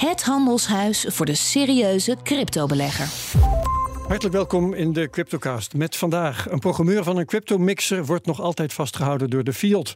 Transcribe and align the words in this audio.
Het 0.00 0.22
handelshuis 0.22 1.04
voor 1.08 1.26
de 1.26 1.34
serieuze 1.34 2.16
cryptobelegger. 2.22 3.08
Hartelijk 4.06 4.34
welkom 4.34 4.74
in 4.74 4.92
de 4.92 5.10
Cryptocast. 5.10 5.74
Met 5.74 5.96
vandaag 5.96 6.50
een 6.50 6.58
programmeur 6.58 7.04
van 7.04 7.16
een 7.16 7.26
cryptomixer 7.26 8.04
wordt 8.04 8.26
nog 8.26 8.40
altijd 8.40 8.72
vastgehouden 8.72 9.30
door 9.30 9.44
de 9.44 9.52
fiat. 9.52 9.94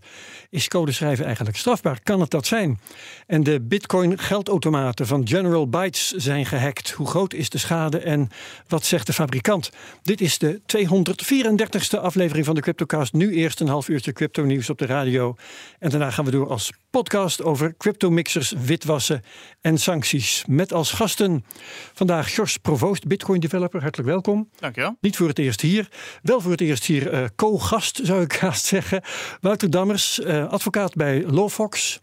Is 0.50 0.68
code 0.68 0.92
schrijven 0.92 1.24
eigenlijk 1.24 1.56
strafbaar? 1.56 2.00
Kan 2.02 2.20
het 2.20 2.30
dat 2.30 2.46
zijn? 2.46 2.80
En 3.26 3.42
de 3.42 3.60
Bitcoin 3.60 4.18
geldautomaten 4.18 5.06
van 5.06 5.28
General 5.28 5.68
Bytes 5.68 6.10
zijn 6.10 6.46
gehackt. 6.46 6.90
Hoe 6.90 7.06
groot 7.06 7.32
is 7.32 7.50
de 7.50 7.58
schade 7.58 7.98
en 7.98 8.28
wat 8.68 8.84
zegt 8.84 9.06
de 9.06 9.12
fabrikant? 9.12 9.70
Dit 10.02 10.20
is 10.20 10.38
de 10.38 10.60
234ste 10.76 12.00
aflevering 12.00 12.46
van 12.46 12.54
de 12.54 12.60
Cryptocast. 12.60 13.12
Nu 13.12 13.32
eerst 13.32 13.60
een 13.60 13.68
half 13.68 13.88
uurtje 13.88 14.12
crypto 14.12 14.44
nieuws 14.44 14.70
op 14.70 14.78
de 14.78 14.86
radio. 14.86 15.36
En 15.78 15.90
daarna 15.90 16.10
gaan 16.10 16.24
we 16.24 16.30
door 16.30 16.48
als 16.48 16.72
podcast 17.00 17.42
over 17.42 17.74
cryptomixers, 17.76 18.50
witwassen 18.50 19.22
en 19.60 19.78
sancties. 19.78 20.44
Met 20.46 20.72
als 20.72 20.92
gasten 20.92 21.44
vandaag 21.92 22.34
Jos 22.34 22.56
Provoost, 22.56 23.06
Bitcoin 23.06 23.40
developer. 23.40 23.80
Hartelijk 23.80 24.08
welkom. 24.08 24.48
Dankjewel. 24.58 24.96
Niet 25.00 25.16
voor 25.16 25.28
het 25.28 25.38
eerst 25.38 25.60
hier. 25.60 25.88
Wel 26.22 26.40
voor 26.40 26.50
het 26.50 26.60
eerst 26.60 26.84
hier 26.84 27.12
uh, 27.12 27.24
co-gast, 27.36 28.00
zou 28.02 28.22
ik 28.22 28.32
haast 28.36 28.64
zeggen. 28.64 29.02
Wouter 29.40 29.70
Dammers, 29.70 30.18
uh, 30.18 30.46
advocaat 30.48 30.94
bij 30.94 31.24
Lawfox. 31.26 32.00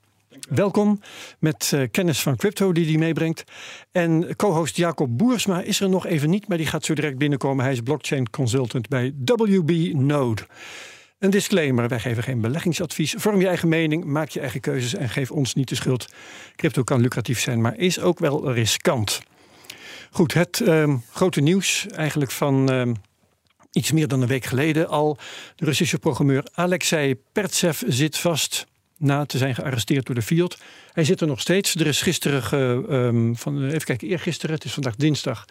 Welkom 0.50 1.00
met 1.40 1.72
uh, 1.74 1.82
kennis 1.92 2.22
van 2.22 2.36
crypto 2.36 2.72
die 2.72 2.86
hij 2.86 2.98
meebrengt. 2.98 3.44
En 3.92 4.36
co-host 4.36 4.76
Jacob 4.76 5.18
Boersma 5.18 5.62
is 5.62 5.80
er 5.80 5.90
nog 5.90 6.06
even 6.06 6.30
niet, 6.30 6.48
maar 6.48 6.58
die 6.58 6.68
gaat 6.68 6.86
zo 6.86 6.94
direct 6.94 7.18
binnenkomen. 7.18 7.64
Hij 7.64 7.74
is 7.74 7.82
blockchain 7.82 8.30
consultant 8.30 8.88
bij 8.88 9.14
WB 9.26 9.94
Node. 9.94 10.42
Een 11.22 11.30
disclaimer: 11.30 11.88
wij 11.88 12.00
geven 12.00 12.24
geen 12.24 12.42
beleggingsadvies. 12.42 13.14
Vorm 13.18 13.40
je 13.40 13.48
eigen 13.48 13.68
mening, 13.68 14.06
maak 14.06 14.30
je 14.30 14.40
eigen 14.40 14.60
keuzes 14.60 14.94
en 14.94 15.10
geef 15.10 15.32
ons 15.32 15.54
niet 15.54 15.70
de 15.70 15.76
schuld. 15.76 16.14
Crypto 16.56 16.84
kan 16.84 17.02
lucratief 17.02 17.40
zijn, 17.40 17.62
maar 17.62 17.78
is 17.78 18.00
ook 18.00 18.20
wel 18.20 18.52
riskant. 18.52 19.22
Goed, 20.12 20.34
het 20.34 20.60
uh, 20.60 20.96
grote 21.12 21.42
nieuws 21.42 21.88
eigenlijk 21.88 22.32
van 22.32 22.74
uh, 22.74 22.94
iets 23.72 23.92
meer 23.92 24.08
dan 24.08 24.22
een 24.22 24.28
week 24.28 24.46
geleden 24.46 24.88
al. 24.88 25.18
De 25.56 25.66
Russische 25.66 26.00
programmeur 26.00 26.48
Alexei 26.54 27.16
Pertsev 27.32 27.82
zit 27.88 28.18
vast 28.18 28.66
na 29.02 29.26
te 29.26 29.38
zijn 29.38 29.56
gearresteerd 29.56 30.06
door 30.06 30.16
de 30.16 30.22
Fiat. 30.22 30.58
Hij 30.94 31.04
zit 31.04 31.22
er 31.22 31.28
nog 31.28 31.40
steeds. 31.40 31.76
Er 31.76 31.88
is 31.88 32.02
gisteren, 32.02 32.96
um, 32.96 33.36
van, 33.36 33.66
even 33.66 33.84
kijken, 33.84 34.08
eergisteren, 34.08 34.56
het 34.56 34.64
is 34.64 34.74
vandaag 34.74 34.96
dinsdag. 34.96 35.46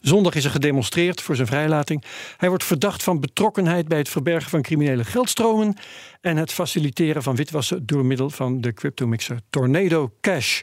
Zondag 0.00 0.34
is 0.34 0.44
er 0.44 0.50
gedemonstreerd 0.50 1.20
voor 1.20 1.36
zijn 1.36 1.46
vrijlating. 1.46 2.04
Hij 2.36 2.48
wordt 2.48 2.64
verdacht 2.64 3.02
van 3.02 3.20
betrokkenheid 3.20 3.88
bij 3.88 3.98
het 3.98 4.08
verbergen 4.08 4.50
van 4.50 4.62
criminele 4.62 5.04
geldstromen 5.04 5.76
en 6.20 6.36
het 6.36 6.52
faciliteren 6.52 7.22
van 7.22 7.36
witwassen 7.36 7.86
door 7.86 8.04
middel 8.04 8.30
van 8.30 8.60
de 8.60 8.72
cryptomixer 8.72 9.40
Tornado 9.50 10.12
Cash. 10.20 10.60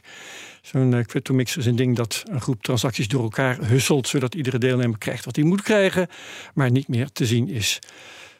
Zo'n 0.62 0.92
uh, 0.92 1.04
cryptomixer 1.04 1.60
is 1.60 1.66
een 1.66 1.76
ding 1.76 1.96
dat 1.96 2.22
een 2.30 2.40
groep 2.40 2.62
transacties 2.62 3.08
door 3.08 3.22
elkaar 3.22 3.58
husselt, 3.66 4.08
zodat 4.08 4.34
iedere 4.34 4.58
deelnemer 4.58 4.98
krijgt 4.98 5.24
wat 5.24 5.36
hij 5.36 5.44
moet 5.44 5.62
krijgen, 5.62 6.08
maar 6.54 6.70
niet 6.70 6.88
meer 6.88 7.08
te 7.12 7.26
zien 7.26 7.48
is 7.48 7.78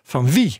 van 0.02 0.30
wie. 0.30 0.56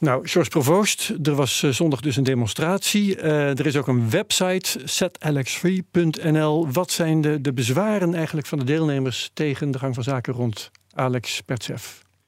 Nou, 0.00 0.28
George 0.28 0.50
Provoost, 0.50 1.12
er 1.22 1.34
was 1.34 1.62
uh, 1.62 1.70
zondag 1.70 2.00
dus 2.00 2.16
een 2.16 2.24
demonstratie. 2.24 3.16
Uh, 3.16 3.58
er 3.58 3.66
is 3.66 3.76
ook 3.76 3.86
een 3.86 4.10
website, 4.10 4.80
setalexfree.nl. 4.84 6.72
Wat 6.72 6.90
zijn 6.90 7.20
de, 7.20 7.40
de 7.40 7.52
bezwaren 7.52 8.14
eigenlijk 8.14 8.46
van 8.46 8.58
de 8.58 8.64
deelnemers 8.64 9.30
tegen 9.34 9.70
de 9.70 9.78
gang 9.78 9.94
van 9.94 10.02
zaken 10.02 10.32
rond 10.32 10.70
Alex 10.94 11.40
Pertsev? 11.40 11.84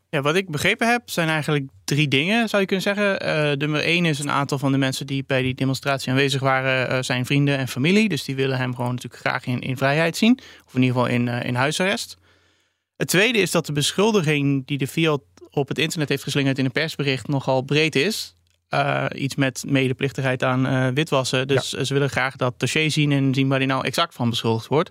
Ja, 0.09 0.23
wat 0.23 0.35
ik 0.35 0.49
begrepen 0.49 0.91
heb, 0.91 1.03
zijn 1.05 1.29
eigenlijk 1.29 1.69
drie 1.85 2.09
dingen, 2.09 2.49
zou 2.49 2.63
je 2.63 2.69
kunnen 2.69 2.85
zeggen. 2.85 3.27
Uh, 3.27 3.57
nummer 3.57 3.81
één 3.81 4.05
is 4.05 4.19
een 4.19 4.31
aantal 4.31 4.59
van 4.59 4.73
de 4.73 4.79
mensen 4.79 5.07
die 5.07 5.25
bij 5.27 5.43
die 5.43 5.55
demonstratie 5.55 6.11
aanwezig 6.11 6.41
waren, 6.41 7.05
zijn 7.05 7.27
vrienden 7.27 7.59
en 7.59 7.69
familie. 7.69 8.09
Dus 8.09 8.25
die 8.25 8.37
willen 8.37 8.57
hem 8.57 8.75
gewoon 8.75 8.95
natuurlijk 8.95 9.21
graag 9.21 9.47
in, 9.47 9.61
in 9.61 9.77
vrijheid 9.77 10.17
zien. 10.17 10.39
Of 10.67 10.75
in 10.75 10.83
ieder 10.83 10.97
geval 10.97 11.13
in, 11.13 11.29
in 11.29 11.55
huisarrest. 11.55 12.17
Het 13.01 13.09
tweede 13.09 13.39
is 13.39 13.51
dat 13.51 13.67
de 13.67 13.73
beschuldiging 13.73 14.67
die 14.67 14.79
de 14.79 14.87
Fiat 14.87 15.23
op 15.51 15.69
het 15.69 15.79
internet 15.79 16.09
heeft 16.09 16.23
geslingerd 16.23 16.59
in 16.59 16.65
een 16.65 16.73
persbericht 16.73 17.29
nogal 17.29 17.63
breed 17.63 17.97
is. 17.97 18.35
iets 19.15 19.35
met 19.35 19.65
medeplichtigheid 19.67 20.43
aan 20.43 20.95
witwassen. 20.95 21.49
Dus 21.49 21.71
ja. 21.71 21.85
ze 21.85 21.93
willen 21.93 22.11
graag 22.11 22.37
dat 22.37 22.59
dossier 22.59 22.91
zien 22.91 23.13
en 23.13 23.35
zien 23.35 23.49
waar 23.49 23.59
hij 23.59 23.67
nou 23.67 23.85
exact 23.85 24.15
van 24.15 24.31
beschuldigd 24.31 24.67
wordt. 24.67 24.91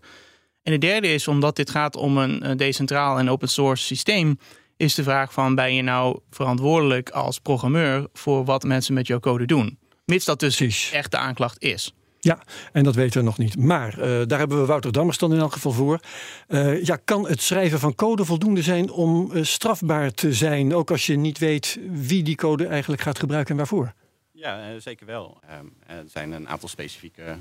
En 0.64 0.72
de 0.72 0.78
derde 0.78 1.14
is 1.14 1.28
omdat 1.28 1.56
dit 1.56 1.70
gaat 1.70 1.96
om 1.96 2.18
een 2.18 2.58
decentraal 2.58 3.18
en 3.18 3.30
open 3.30 3.50
source 3.50 3.86
systeem 3.86 4.40
is 4.78 4.96
de 4.96 5.04
vraag 5.04 5.34
van 5.34 5.56
ben 5.56 5.74
je 5.74 5.82
nou 5.82 6.20
verantwoordelijk 6.30 7.10
als 7.10 7.40
programmeur 7.40 8.08
voor 8.14 8.46
wat 8.46 8.64
mensen 8.64 8.94
met 8.94 9.08
jouw 9.08 9.20
code 9.20 9.46
doen? 9.46 9.80
Mits 10.06 10.26
dat 10.26 10.40
dus 10.40 10.56
Precies. 10.56 10.92
echt 10.92 11.12
de 11.12 11.18
aanklacht 11.18 11.62
is. 11.62 11.94
Ja, 12.20 12.40
en 12.72 12.84
dat 12.84 12.96
weten 12.96 13.20
we 13.20 13.26
nog 13.26 13.38
niet. 13.38 13.58
Maar 13.58 14.00
uh, 14.00 14.22
daar 14.28 14.40
hebben 14.40 14.60
we 14.60 14.66
Wouter 14.66 14.92
Dammers 14.92 15.18
dan 15.18 15.34
in 15.34 15.40
elk 15.40 15.54
geval 15.54 15.72
voor. 15.72 16.00
Uh, 16.48 16.84
ja, 16.84 17.00
kan 17.06 17.28
het 17.28 17.42
schrijven 17.42 17.80
van 17.80 17.96
code 17.96 18.26
voldoende 18.26 18.62
zijn 18.62 18.92
om 18.92 19.32
uh, 19.34 19.44
strafbaar 19.44 20.12
te 20.12 20.34
zijn, 20.34 20.76
ook 20.76 20.92
als 20.92 21.06
je 21.06 21.16
niet 21.16 21.38
weet 21.38 21.80
wie 21.92 22.24
die 22.24 22.36
code 22.36 22.68
eigenlijk 22.68 23.02
gaat 23.02 23.20
gebruiken 23.20 23.52
en 23.52 23.58
waarvoor? 23.58 23.94
Ja, 24.32 24.80
zeker 24.80 25.06
wel. 25.06 25.40
er 25.88 26.04
zijn 26.08 26.32
een 26.32 26.50
aantal 26.50 26.70
specifieke 26.70 27.38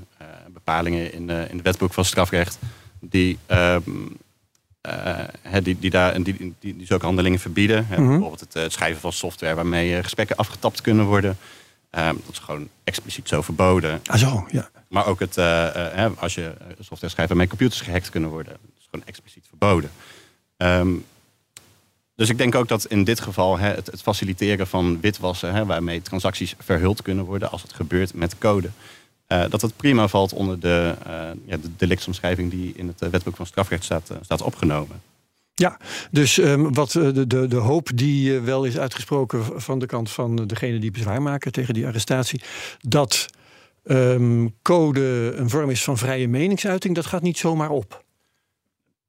bepalingen 0.53 1.13
in, 1.13 1.29
in 1.29 1.55
het 1.55 1.61
wetboek 1.61 1.93
van 1.93 2.05
strafrecht 2.05 2.59
die 2.99 3.37
ehm, 3.45 3.81
die, 5.63 5.79
die, 5.79 5.89
daar, 5.89 6.23
die, 6.23 6.35
die, 6.37 6.55
die 6.59 6.85
zulke 6.85 7.05
handelingen 7.05 7.39
verbieden. 7.39 7.87
Mm 7.89 7.95
-hmm. 7.95 8.07
Bijvoorbeeld 8.07 8.53
het, 8.53 8.71
schrijven 8.71 9.01
van 9.01 9.13
software 9.13 9.55
waarmee 9.55 10.03
gesprekken 10.03 10.35
afgetapt 10.35 10.81
kunnen 10.81 11.05
worden. 11.05 11.37
Ehm, 11.89 12.15
dat 12.25 12.31
is 12.31 12.39
gewoon 12.39 12.69
expliciet 12.83 13.27
zo 13.27 13.41
verboden. 13.41 14.01
Ah 14.05 14.17
zo, 14.17 14.47
ja. 14.51 14.69
Maar 14.87 15.05
ook 15.05 15.19
het, 15.19 15.37
als 16.17 16.35
je 16.35 16.53
software 16.79 17.09
schrijft 17.09 17.29
waarmee 17.29 17.47
computers 17.47 17.81
gehackt 17.81 18.09
kunnen 18.09 18.29
worden. 18.29 18.53
Dat 18.53 18.71
is 18.79 18.87
gewoon 18.89 19.05
expliciet 19.05 19.45
verboden. 19.49 19.91
Um, 20.57 21.05
dus 22.19 22.29
ik 22.29 22.37
denk 22.37 22.55
ook 22.55 22.67
dat 22.67 22.85
in 22.85 23.03
dit 23.03 23.19
geval 23.19 23.57
hè, 23.57 23.67
het, 23.67 23.87
het, 23.87 24.01
faciliteren 24.01 24.67
van 24.67 24.99
witwassen, 24.99 25.53
hè, 25.53 25.65
waarmee 25.65 26.01
transacties 26.01 26.55
verhuld 26.59 27.01
kunnen 27.01 27.25
worden 27.25 27.51
als 27.51 27.61
het 27.61 27.73
gebeurt 27.73 28.13
met 28.13 28.37
code, 28.37 28.69
uh, 29.27 29.43
dat 29.49 29.61
het 29.61 29.75
prima 29.75 30.07
valt 30.07 30.33
onder 30.33 30.59
de, 30.59 30.95
ja, 31.45 31.57
de 31.57 31.75
delictsomschrijving 31.77 32.51
die 32.51 32.73
in 32.75 32.87
het 32.87 33.11
wetboek 33.11 33.35
van 33.35 33.45
strafrecht 33.45 33.83
staat, 33.83 34.11
staat 34.21 34.41
opgenomen. 34.41 35.01
Ja, 35.59 35.77
dus 36.11 36.37
um, 36.37 36.73
wat 36.73 36.91
de, 36.91 37.27
de, 37.27 37.47
de 37.47 37.55
hoop 37.55 37.89
die 37.93 38.39
wel 38.39 38.63
is 38.63 38.77
uitgesproken 38.77 39.61
van 39.61 39.79
de 39.79 39.85
kant 39.85 40.11
van 40.11 40.35
degene 40.35 40.79
die 40.79 40.91
bezwaar 40.91 41.21
maken 41.21 41.51
tegen 41.51 41.73
die 41.73 41.85
arrestatie, 41.85 42.41
dat 42.79 43.25
um, 43.83 44.55
code 44.61 45.33
een 45.35 45.49
vorm 45.49 45.69
is 45.69 45.83
van 45.83 45.97
vrije 45.97 46.27
meningsuiting, 46.27 46.95
dat 46.95 47.05
gaat 47.05 47.21
niet 47.21 47.37
zomaar 47.37 47.69
op. 47.69 48.03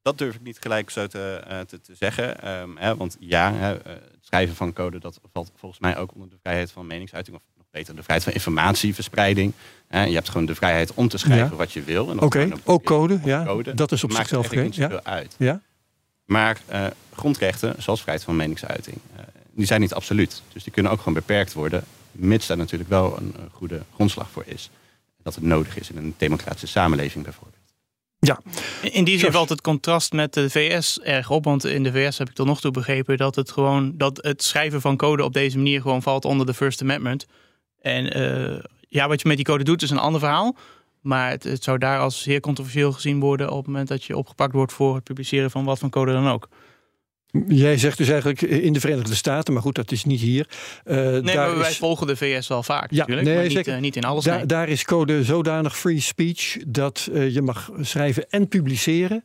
Dat 0.01 0.17
durf 0.17 0.35
ik 0.35 0.41
niet 0.41 0.57
gelijk 0.59 0.89
zo 0.89 1.07
te, 1.07 1.43
te, 1.67 1.81
te 1.81 1.95
zeggen. 1.95 2.59
Um, 2.61 2.77
hè, 2.77 2.95
want 2.95 3.17
ja, 3.19 3.53
hè, 3.53 3.67
het 3.67 4.19
schrijven 4.21 4.55
van 4.55 4.73
code 4.73 4.99
dat 4.99 5.19
valt 5.33 5.51
volgens 5.55 5.81
mij 5.81 5.97
ook 5.97 6.13
onder 6.13 6.29
de 6.29 6.37
vrijheid 6.41 6.71
van 6.71 6.87
meningsuiting. 6.87 7.37
Of 7.37 7.43
nog 7.57 7.65
beter 7.71 7.95
de 7.95 8.03
vrijheid 8.03 8.23
van 8.23 8.33
informatieverspreiding. 8.33 9.53
je 9.89 9.97
hebt 9.97 10.29
gewoon 10.29 10.45
de 10.45 10.55
vrijheid 10.55 10.93
om 10.93 11.07
te 11.07 11.17
schrijven 11.17 11.49
ja. 11.49 11.55
wat 11.55 11.71
je 11.71 11.83
wil. 11.83 12.05
Oké, 12.05 12.23
okay. 12.23 12.53
ook 12.63 12.83
code, 12.83 13.19
ja. 13.23 13.45
Code. 13.45 13.73
Dat 13.73 13.91
is 13.91 14.03
op 14.03 14.11
zichzelf 14.11 14.47
geen 14.47 14.71
ja. 14.75 15.03
uit. 15.03 15.35
Ja. 15.37 15.61
Maar 16.31 16.61
uh, 16.71 16.85
grondrechten, 17.13 17.75
zoals 17.77 18.01
vrijheid 18.01 18.25
van 18.25 18.35
meningsuiting, 18.35 18.97
uh, 19.15 19.21
die 19.51 19.65
zijn 19.65 19.81
niet 19.81 19.93
absoluut. 19.93 20.41
Dus 20.53 20.63
die 20.63 20.73
kunnen 20.73 20.91
ook 20.91 20.97
gewoon 20.97 21.13
beperkt 21.13 21.53
worden, 21.53 21.83
mits 22.11 22.47
daar 22.47 22.57
natuurlijk 22.57 22.89
wel 22.89 23.17
een 23.17 23.33
uh, 23.37 23.43
goede 23.51 23.81
grondslag 23.93 24.29
voor 24.29 24.43
is. 24.45 24.69
Dat 25.23 25.35
het 25.35 25.43
nodig 25.43 25.77
is 25.77 25.89
in 25.89 25.97
een 25.97 26.13
democratische 26.17 26.67
samenleving 26.67 27.23
bijvoorbeeld. 27.23 27.55
Ja. 28.19 28.39
In 28.81 29.03
die 29.03 29.19
zin 29.19 29.31
valt 29.31 29.49
het 29.49 29.61
contrast 29.61 30.13
met 30.13 30.33
de 30.33 30.49
VS 30.49 30.99
erg 30.99 31.29
op. 31.29 31.43
Want 31.43 31.63
in 31.63 31.83
de 31.83 31.91
VS 31.91 32.17
heb 32.17 32.29
ik 32.29 32.35
tot 32.35 32.47
nog 32.47 32.61
toe 32.61 32.71
begrepen 32.71 33.17
dat 33.17 33.35
het 33.35 33.51
gewoon 33.51 33.97
dat 33.97 34.17
het 34.21 34.43
schrijven 34.43 34.81
van 34.81 34.97
code 34.97 35.23
op 35.23 35.33
deze 35.33 35.57
manier 35.57 35.81
gewoon 35.81 36.01
valt 36.01 36.25
onder 36.25 36.45
de 36.45 36.53
First 36.53 36.81
Amendment. 36.81 37.25
En 37.81 38.17
uh, 38.17 38.59
ja, 38.87 39.07
wat 39.07 39.21
je 39.21 39.27
met 39.27 39.37
die 39.37 39.45
code 39.45 39.63
doet 39.63 39.81
is 39.81 39.89
een 39.89 39.97
ander 39.97 40.19
verhaal. 40.19 40.55
Maar 41.01 41.29
het, 41.29 41.43
het, 41.43 41.63
zou 41.63 41.77
daar 41.77 41.99
als 41.99 42.21
zeer 42.21 42.39
controversieel 42.39 42.91
gezien 42.91 43.19
worden 43.19 43.49
op 43.49 43.57
het 43.57 43.67
moment 43.67 43.87
dat 43.87 44.03
je 44.03 44.17
opgepakt 44.17 44.53
wordt 44.53 44.73
voor 44.73 44.95
het 44.95 45.03
publiceren 45.03 45.51
van 45.51 45.65
wat 45.65 45.79
van 45.79 45.89
code 45.89 46.11
dan 46.11 46.27
ook. 46.27 46.47
Jij 47.47 47.77
zegt 47.77 47.97
dus 47.97 48.07
eigenlijk 48.07 48.41
in 48.41 48.73
de 48.73 48.79
Verenigde 48.79 49.15
Staten, 49.15 49.53
maar 49.53 49.61
goed, 49.61 49.75
dat 49.75 49.91
is 49.91 50.03
niet 50.03 50.19
hier. 50.19 50.47
Uh, 50.85 50.95
nee, 50.95 51.35
maar 51.35 51.57
wij 51.57 51.71
volgen 51.71 52.07
de 52.07 52.15
VS 52.15 52.47
wel 52.47 52.63
vaak 52.63 52.91
ja, 52.91 52.97
natuurlijk, 52.97 53.27
nee, 53.27 53.35
maar 53.35 53.47
niet, 53.47 53.67
uh, 53.67 53.77
niet, 53.77 53.95
in 53.95 54.03
alles. 54.03 54.23
Da 54.23 54.45
daar 54.45 54.69
is 54.69 54.83
code 54.83 55.23
zodanig 55.23 55.77
free 55.77 55.99
speech 55.99 56.57
dat 56.67 57.09
uh, 57.11 57.33
je 57.33 57.41
mag 57.41 57.71
schrijven 57.81 58.29
en 58.29 58.47
publiceren. 58.47 59.23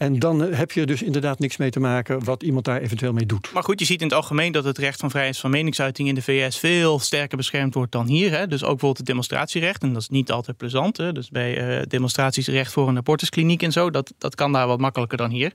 En 0.00 0.18
dan 0.18 0.40
heb 0.40 0.72
je 0.72 0.86
dus 0.86 1.02
inderdaad 1.02 1.38
niks 1.38 1.56
mee 1.56 1.70
te 1.70 1.80
maken 1.80 2.24
wat 2.24 2.42
iemand 2.42 2.64
daar 2.64 2.80
eventueel 2.80 3.12
mee 3.12 3.26
doet. 3.26 3.52
Maar 3.52 3.62
goed, 3.62 3.78
je 3.78 3.84
ziet 3.84 4.00
in 4.00 4.06
het 4.06 4.16
algemeen 4.16 4.52
dat 4.52 4.64
het 4.64 4.78
recht 4.78 5.00
van 5.00 5.10
vrijheid 5.10 5.38
van 5.38 5.50
meningsuiting 5.50 6.08
in 6.08 6.14
de 6.14 6.22
VS 6.22 6.58
veel 6.58 6.98
sterker 6.98 7.36
beschermd 7.36 7.74
wordt 7.74 7.92
dan 7.92 8.06
hier. 8.06 8.30
Hè. 8.30 8.46
Dus 8.46 8.62
ook 8.62 8.68
bijvoorbeeld 8.68 8.96
het 8.96 9.06
demonstratierecht. 9.06 9.82
En 9.82 9.92
dat 9.92 10.02
is 10.02 10.08
niet 10.08 10.30
altijd 10.30 10.56
plezant. 10.56 10.96
Hè. 10.96 11.12
Dus 11.12 11.28
bij 11.28 11.78
uh, 11.78 11.82
demonstraties 11.88 12.46
recht 12.46 12.72
voor 12.72 12.88
een 12.88 12.96
abortuskliniek 12.96 13.62
en 13.62 13.72
zo, 13.72 13.90
dat, 13.90 14.12
dat 14.18 14.34
kan 14.34 14.52
daar 14.52 14.66
wat 14.66 14.80
makkelijker 14.80 15.18
dan 15.18 15.30
hier. 15.30 15.52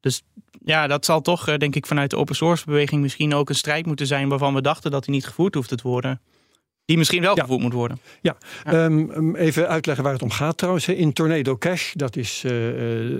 Dus 0.00 0.22
ja, 0.64 0.86
dat 0.86 1.04
zal 1.04 1.20
toch, 1.20 1.48
eh, 1.48 1.56
denk 1.56 1.74
ik, 1.74 1.86
vanuit 1.86 2.10
de 2.10 2.16
open 2.16 2.34
source 2.34 2.64
beweging 2.64 3.02
misschien 3.02 3.34
ook 3.34 3.48
een 3.48 3.54
strijd 3.54 3.86
moeten 3.86 4.06
zijn 4.06 4.28
waarvan 4.28 4.54
we 4.54 4.62
dachten 4.62 4.90
dat 4.90 5.04
hij 5.04 5.14
niet 5.14 5.26
gevoerd 5.26 5.54
hoeft 5.54 5.68
te 5.68 5.78
worden. 5.82 6.20
Die 6.84 6.98
misschien 6.98 7.22
wel 7.22 7.34
gevoerd 7.34 7.60
moet 7.60 7.72
worden. 7.72 7.98
Ja, 8.20 8.36
ehm, 8.64 9.34
even 9.34 9.68
uitleggen 9.68 10.04
waar 10.04 10.12
het 10.12 10.22
om 10.22 10.30
gaat 10.30 10.56
trouwens. 10.56 10.88
In 10.88 11.12
Tornado 11.12 11.56
Cash, 11.56 11.92
dat 11.92 12.16
is 12.16 12.44
uh, 12.46 12.52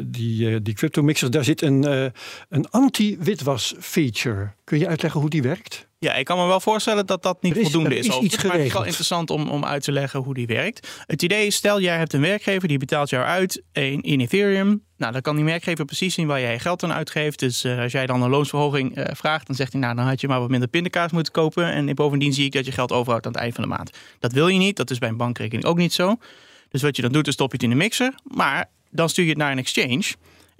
die, 0.05 0.51
uh, 0.51 0.59
die 0.63 0.75
crypto 0.75 1.03
mixer, 1.03 1.31
daar 1.31 1.45
zit 1.45 1.63
een, 1.63 1.85
uh, 1.87 2.07
een 2.49 2.71
anti-witwas 2.71 3.75
feature. 3.79 4.53
Kun 4.65 4.79
je 4.79 4.89
uitleggen 4.89 5.21
hoe 5.21 5.31
die 5.31 5.43
werkt? 5.43 5.91
Ja, 6.03 6.15
ik 6.15 6.25
kan 6.25 6.39
me 6.39 6.47
wel 6.47 6.61
voorstellen 6.61 7.07
dat 7.07 7.23
dat 7.23 7.43
niet 7.43 7.59
voldoende 7.61 7.97
is. 7.97 8.07
is 8.07 8.19
iets 8.19 8.43
maar 8.43 8.53
het 8.53 8.67
is 8.67 8.73
wel 8.73 8.85
interessant 8.85 9.31
om, 9.31 9.49
om 9.49 9.65
uit 9.65 9.83
te 9.83 9.93
leggen 9.93 10.21
hoe 10.21 10.35
die 10.35 10.47
werkt. 10.47 10.89
Het 11.07 11.23
idee 11.23 11.47
is, 11.47 11.55
stel 11.55 11.81
jij 11.81 11.97
hebt 11.97 12.13
een 12.13 12.21
werkgever 12.21 12.69
die 12.69 12.79
betaalt 12.79 13.11
jou 13.11 13.25
uit 13.25 13.63
in, 13.73 14.01
in 14.01 14.21
Ethereum. 14.21 14.85
Nou, 14.97 15.13
dan 15.13 15.23
kan 15.23 15.37
die 15.37 15.45
werkgever 15.45 15.85
precies 15.85 16.15
zien 16.15 16.27
waar 16.27 16.41
jij 16.41 16.59
geld 16.59 16.83
aan 16.83 16.93
uitgeeft. 16.93 17.39
Dus 17.39 17.65
uh, 17.65 17.81
als 17.81 17.93
jij 17.93 18.07
dan 18.07 18.23
een 18.23 18.31
loonsverhoging 18.31 18.99
uh, 18.99 19.05
vraagt, 19.13 19.47
dan 19.47 19.57
zegt 19.57 19.73
hij, 19.73 19.81
nou, 19.81 19.95
dan 19.95 20.07
had 20.07 20.21
je 20.21 20.29
maar 20.29 20.41
wat 20.41 20.49
minder 20.49 20.69
pindakaas 20.69 21.13
moeten 21.13 21.33
kopen. 21.33 21.73
En 21.73 21.95
bovendien 21.95 22.33
zie 22.33 22.45
ik 22.45 22.53
dat 22.53 22.67
je 22.67 22.73
geld 22.73 22.93
overhoudt 22.93 23.27
aan 23.27 23.33
het 23.33 23.41
eind 23.41 23.55
van 23.55 23.65
de 23.65 23.71
maand. 23.71 23.91
Dat 24.19 24.33
wil 24.33 24.49
je 24.49 24.59
niet, 24.59 24.77
dat 24.77 24.91
is 24.91 24.99
bij 24.99 25.09
een 25.09 25.17
bankrekening 25.17 25.65
ook 25.65 25.77
niet 25.77 25.93
zo. 25.93 26.17
Dus 26.69 26.83
wat 26.83 26.97
je 26.97 27.03
dan 27.03 27.13
doet, 27.13 27.27
is 27.27 27.33
stop 27.33 27.49
je 27.49 27.55
het 27.55 27.63
in 27.63 27.71
de 27.71 27.77
mixer. 27.77 28.15
Maar 28.25 28.71
dan 28.91 29.09
stuur 29.09 29.25
je 29.25 29.31
het 29.31 29.39
naar 29.39 29.53
een 29.53 29.59
exchange. 29.59 30.05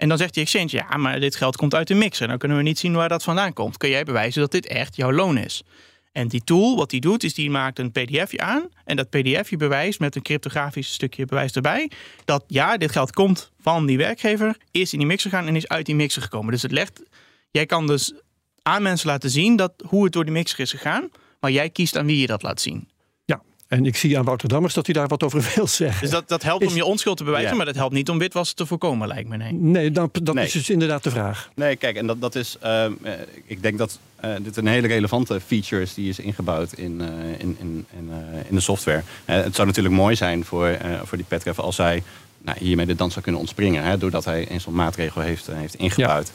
En 0.03 0.09
dan 0.09 0.17
zegt 0.17 0.33
die 0.33 0.43
exchange, 0.43 0.69
ja, 0.69 0.97
maar 0.97 1.19
dit 1.19 1.35
geld 1.35 1.55
komt 1.55 1.75
uit 1.75 1.87
de 1.87 1.93
mixer. 1.93 2.27
Dan 2.27 2.37
kunnen 2.37 2.57
we 2.57 2.63
niet 2.63 2.79
zien 2.79 2.93
waar 2.93 3.09
dat 3.09 3.23
vandaan 3.23 3.53
komt. 3.53 3.77
Kun 3.77 3.89
jij 3.89 4.03
bewijzen 4.03 4.41
dat 4.41 4.51
dit 4.51 4.67
echt 4.67 4.95
jouw 4.95 5.11
loon 5.11 5.37
is? 5.37 5.63
En 6.11 6.27
die 6.27 6.43
tool, 6.43 6.75
wat 6.75 6.89
die 6.89 7.01
doet, 7.01 7.23
is 7.23 7.33
die 7.33 7.49
maakt 7.49 7.79
een 7.79 7.91
pdfje 7.91 8.39
aan. 8.39 8.69
En 8.85 8.95
dat 8.95 9.09
pdfje 9.09 9.57
bewijst 9.57 9.99
met 9.99 10.15
een 10.15 10.21
cryptografisch 10.21 10.93
stukje 10.93 11.25
bewijs 11.25 11.51
erbij... 11.51 11.91
dat 12.25 12.43
ja, 12.47 12.77
dit 12.77 12.91
geld 12.91 13.11
komt 13.11 13.51
van 13.59 13.85
die 13.85 13.97
werkgever, 13.97 14.57
is 14.71 14.93
in 14.93 14.99
die 14.99 15.07
mixer 15.07 15.29
gegaan 15.29 15.47
en 15.47 15.55
is 15.55 15.67
uit 15.67 15.85
die 15.85 15.95
mixer 15.95 16.21
gekomen. 16.21 16.51
Dus 16.51 16.61
het 16.61 16.71
legt, 16.71 17.01
jij 17.51 17.65
kan 17.65 17.87
dus 17.87 18.13
aan 18.61 18.81
mensen 18.81 19.07
laten 19.07 19.29
zien 19.29 19.55
dat, 19.55 19.73
hoe 19.87 20.03
het 20.03 20.13
door 20.13 20.23
die 20.23 20.33
mixer 20.33 20.59
is 20.59 20.71
gegaan... 20.71 21.09
maar 21.39 21.51
jij 21.51 21.69
kiest 21.69 21.97
aan 21.97 22.05
wie 22.05 22.19
je 22.19 22.27
dat 22.27 22.41
laat 22.41 22.61
zien. 22.61 22.89
En 23.73 23.85
ik 23.85 23.95
zie 23.95 24.17
aan 24.17 24.23
Wouter 24.23 24.47
Dammers 24.47 24.73
dat 24.73 24.85
hij 24.85 24.95
daar 24.95 25.07
wat 25.07 25.23
over 25.23 25.51
wil 25.55 25.67
zeggen. 25.67 26.01
Dus 26.01 26.09
dat, 26.09 26.27
dat 26.27 26.43
helpt 26.43 26.65
om 26.65 26.75
je 26.75 26.85
onschuld 26.85 27.17
te 27.17 27.23
bewijzen, 27.23 27.57
maar 27.57 27.65
dat 27.65 27.75
helpt 27.75 27.93
niet 27.93 28.09
om 28.09 28.17
witwassen 28.17 28.55
te 28.55 28.65
voorkomen, 28.65 29.07
lijkt 29.07 29.29
me. 29.29 29.37
Nee, 29.37 29.53
nee 29.53 29.91
dan, 29.91 30.09
dat 30.23 30.35
is 30.35 30.51
dus 30.51 30.69
inderdaad 30.69 31.03
de 31.03 31.09
vraag. 31.09 31.49
Nee, 31.55 31.75
kijk, 31.75 31.95
en 31.95 32.07
dat, 32.07 32.21
dat 32.21 32.35
is. 32.35 32.57
Uh, 32.63 32.85
ik 33.45 33.61
denk 33.61 33.77
dat 33.77 33.99
uh, 34.25 34.31
dit 34.41 34.57
een 34.57 34.67
hele 34.67 34.87
relevante 34.87 35.39
feature 35.39 35.81
is 35.81 35.93
die 35.93 36.09
is 36.09 36.19
ingebouwd 36.19 36.73
in, 36.73 37.01
uh, 37.01 37.07
in, 37.37 37.57
in, 37.59 37.85
in, 37.97 38.11
in, 38.49 38.55
de 38.55 38.61
software. 38.61 39.01
het 39.25 39.55
zou 39.55 39.67
natuurlijk 39.67 39.95
mooi 39.95 40.15
zijn 40.15 40.45
voor, 40.45 40.77
voor 41.03 41.17
die 41.17 41.27
Petref 41.27 41.59
als 41.59 41.75
zij 41.75 42.03
nou, 42.41 42.57
hiermee 42.59 42.85
de 42.85 42.95
dans 42.95 43.11
zou 43.11 43.23
kunnen 43.23 43.41
ontspringen, 43.41 43.83
hè, 43.83 43.97
doordat 43.97 44.25
hij 44.25 44.51
een 44.51 44.61
zo'n 44.61 44.73
maatregel 44.73 45.21
heeft, 45.21 45.47
heeft 45.51 45.75
ingebouwd. 45.75 46.27
Ja. 46.27 46.33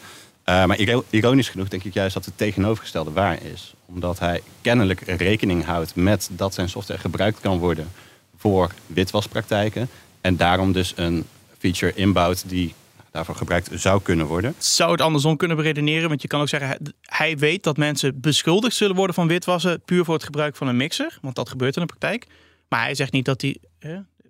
Uh, 0.48 0.64
maar 0.64 0.78
ironisch 1.10 1.48
genoeg 1.48 1.68
denk 1.68 1.84
ik 1.84 1.94
juist 1.94 2.14
dat 2.14 2.24
het 2.24 2.36
tegenovergestelde 2.36 3.12
waar 3.12 3.42
is. 3.42 3.74
Omdat 3.86 4.18
hij 4.18 4.42
kennelijk 4.60 5.00
rekening 5.00 5.64
houdt 5.64 5.94
met 5.94 6.28
dat 6.32 6.54
zijn 6.54 6.68
software 6.68 7.00
gebruikt 7.00 7.40
kan 7.40 7.58
worden 7.58 7.88
voor 8.36 8.72
witwaspraktijken. 8.86 9.88
En 10.20 10.36
daarom 10.36 10.72
dus 10.72 10.92
een 10.96 11.24
feature 11.58 11.94
inbouwt 11.94 12.48
die 12.48 12.74
daarvoor 13.10 13.34
gebruikt 13.34 13.70
zou 13.72 14.02
kunnen 14.02 14.26
worden. 14.26 14.54
Zou 14.58 14.90
het 14.90 15.00
andersom 15.00 15.36
kunnen 15.36 15.56
beredeneren? 15.56 16.08
Want 16.08 16.22
je 16.22 16.28
kan 16.28 16.40
ook 16.40 16.48
zeggen, 16.48 16.94
hij 17.02 17.38
weet 17.38 17.62
dat 17.62 17.76
mensen 17.76 18.20
beschuldigd 18.20 18.76
zullen 18.76 18.96
worden 18.96 19.14
van 19.14 19.28
witwassen 19.28 19.80
puur 19.84 20.04
voor 20.04 20.14
het 20.14 20.24
gebruik 20.24 20.56
van 20.56 20.68
een 20.68 20.76
mixer. 20.76 21.18
Want 21.22 21.34
dat 21.34 21.48
gebeurt 21.48 21.76
in 21.76 21.82
de 21.82 21.88
praktijk. 21.88 22.26
Maar 22.68 22.82
hij 22.82 22.94
zegt 22.94 23.12
niet 23.12 23.24
dat 23.24 23.40
hij. 23.42 23.56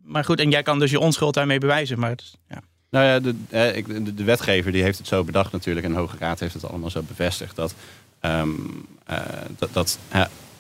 Maar 0.03 0.25
goed, 0.25 0.41
en 0.41 0.51
jij 0.51 0.63
kan 0.63 0.79
dus 0.79 0.91
je 0.91 1.01
onschuld 1.01 1.35
daarmee 1.35 1.59
bewijzen. 1.59 1.99
Maar 1.99 2.11
het, 2.11 2.37
ja. 2.49 2.63
Nou 2.91 3.05
ja, 3.05 3.21
de, 3.21 4.15
de, 4.15 4.25
wetgever 4.25 4.73
die 4.73 4.83
heeft 4.83 4.99
het 4.99 5.07
zo 5.07 5.25
bedacht 5.25 5.53
natuurlijk. 5.53 5.87
En 5.87 5.93
de 5.93 5.99
Hoge 5.99 6.17
Raad 6.19 6.41
heeft 6.41 6.55
het 6.55 6.69
allemaal 6.69 6.91
zo 6.91 7.03
bevestigd. 7.03 7.57
Dat, 7.57 7.75
um, 8.21 8.87
uh, 9.11 9.19
dat, 9.59 9.69
dat 9.73 9.99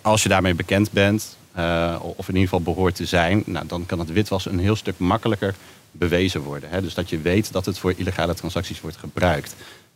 als 0.03 0.23
je 0.23 0.29
daarmee 0.29 0.55
bekend 0.55 0.91
bent, 0.91 1.37
uh, 1.59 1.97
of 2.01 2.29
in 2.29 2.35
ieder 2.35 2.49
geval 2.49 2.75
behoort 2.75 2.95
te 2.95 3.07
zijn... 3.07 3.43
Nou, 3.47 3.67
dan 3.67 3.87
kan 3.87 3.99
het 3.99 4.13
witwassen 4.13 4.53
een 4.53 4.59
heel 4.59 4.77
stuk 4.77 4.99
makkelijker 4.99 5.55
bewezen 5.91 6.41
worden. 6.41 6.71
Hè? 6.71 6.83
Dus 6.83 6.95
dat 6.95 7.11
je 7.11 7.21
weet 7.21 7.53
dat 7.53 7.67
het 7.67 7.79
voor 7.79 7.95
illegale 7.97 8.35
transacties 8.35 8.81
wordt 8.81 8.97
gebruikt. 8.97 9.55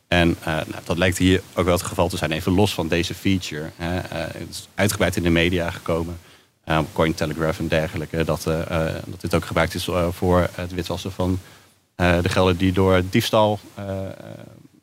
En 0.09 0.37
nou, 0.45 0.65
dat 0.85 0.99
lijkt 0.99 1.19
hier 1.19 1.43
ook 1.55 1.65
wel 1.65 1.75
het 1.75 1.83
geval 1.83 2.09
te 2.09 2.17
zijn, 2.17 2.33
even 2.33 2.53
los 2.53 2.75
van 2.75 2.89
deze 2.89 3.15
feature. 3.15 3.71
Hè? 3.77 4.17
het 4.17 4.47
is 4.51 4.69
uitgebreid 4.75 5.17
in 5.17 5.23
de 5.23 5.31
media 5.31 5.71
gekomen... 5.71 6.19
Cointelegraph 6.93 7.59
en 7.59 7.69
dergelijke, 7.69 8.25
dat, 8.25 8.43
dat 9.07 9.21
dit 9.21 9.35
ook 9.35 9.45
gebruikt 9.45 9.75
is 9.75 9.89
voor 10.11 10.49
het 10.55 10.75
witwassen 10.75 11.13
van 11.13 11.31
eh, 11.33 11.61
de 12.23 12.29
gelden 12.29 12.57
die 12.57 12.73
door 12.73 13.03
diefstal 13.11 13.59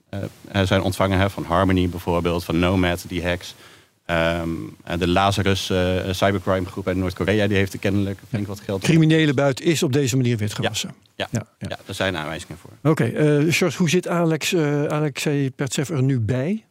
eh, 0.10 0.20
eh, 0.52 0.68
zijn 0.68 0.82
ontvangen, 0.82 1.20
hè, 1.20 1.30
van 1.30 1.44
Harmony 1.44 1.90
bijvoorbeeld, 1.90 2.44
van 2.44 2.60
Nomad, 2.60 3.06
die 3.08 3.24
hacks. 3.24 3.56
Um, 4.42 4.76
de 4.98 5.08
Lazarus 5.08 5.70
uh, 5.70 6.00
cybercrime 6.12 6.66
groep 6.66 6.88
uit 6.88 6.98
Noord-Korea 6.98 7.48
die 7.48 7.58
heeft 7.58 7.74
er 7.74 7.80
kennelijk 7.80 8.20
flink 8.30 8.48
wat 8.48 8.60
geld. 8.60 8.84
Criminele 8.84 9.34
buit 9.34 9.62
is 9.62 9.84
op 9.84 9.94
deze 9.94 10.16
manier 10.16 10.38
witgewassen. 10.38 10.94
Ja, 11.16 11.28
ja, 11.32 11.44
ja, 11.60 11.68
ja. 11.70 11.78
daar 11.86 11.96
zijn 11.96 12.18
aanwijzingen 12.18 12.58
voor. 12.58 12.92
Oké, 12.92 13.04
okay, 13.04 13.40
uh, 13.40 13.54
George, 13.54 13.78
hoe 13.78 13.90
zit 13.90 14.08
Alex, 14.08 14.54
uh, 14.54 14.84
Alexei 14.86 15.52
Pertsev 15.52 15.90
er 15.90 16.04
nu 16.04 16.20
bij? 16.20 16.64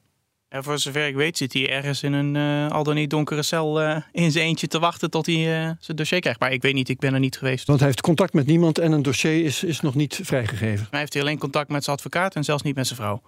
En 0.48 0.64
voor 0.64 0.78
zover 0.78 1.06
ik 1.06 1.14
weet 1.14 1.36
zit 1.36 1.52
hij 1.52 1.70
ergens 1.70 2.02
in 2.02 2.12
een 2.12 2.34
uh, 2.34 2.70
al 2.70 2.82
dan 2.82 2.94
niet 2.94 3.10
donkere 3.10 3.42
cel 3.42 3.82
uh, 3.82 3.96
in 4.12 4.30
zijn 4.30 4.44
eentje 4.44 4.66
te 4.66 4.78
wachten 4.78 5.10
tot 5.10 5.26
hij 5.26 5.34
uh, 5.34 5.70
zijn 5.80 5.96
dossier 5.96 6.20
krijgt. 6.20 6.40
Maar 6.40 6.52
ik 6.52 6.62
weet 6.62 6.74
niet, 6.74 6.88
ik 6.88 6.98
ben 6.98 7.14
er 7.14 7.20
niet 7.20 7.38
geweest. 7.38 7.66
Want 7.66 7.78
hij 7.78 7.88
heeft 7.88 8.00
contact 8.00 8.32
met 8.32 8.46
niemand 8.46 8.78
en 8.78 8.92
een 8.92 9.02
dossier 9.02 9.44
is, 9.44 9.64
is 9.64 9.80
nog 9.80 9.94
niet 9.94 10.20
vrijgegeven. 10.22 10.86
Hij 10.90 11.00
heeft 11.00 11.16
alleen 11.16 11.38
contact 11.38 11.70
met 11.70 11.84
zijn 11.84 11.96
advocaat 11.96 12.34
en 12.34 12.44
zelfs 12.44 12.62
niet 12.62 12.74
met 12.74 12.86
zijn 12.86 12.98
vrouw. 12.98 13.22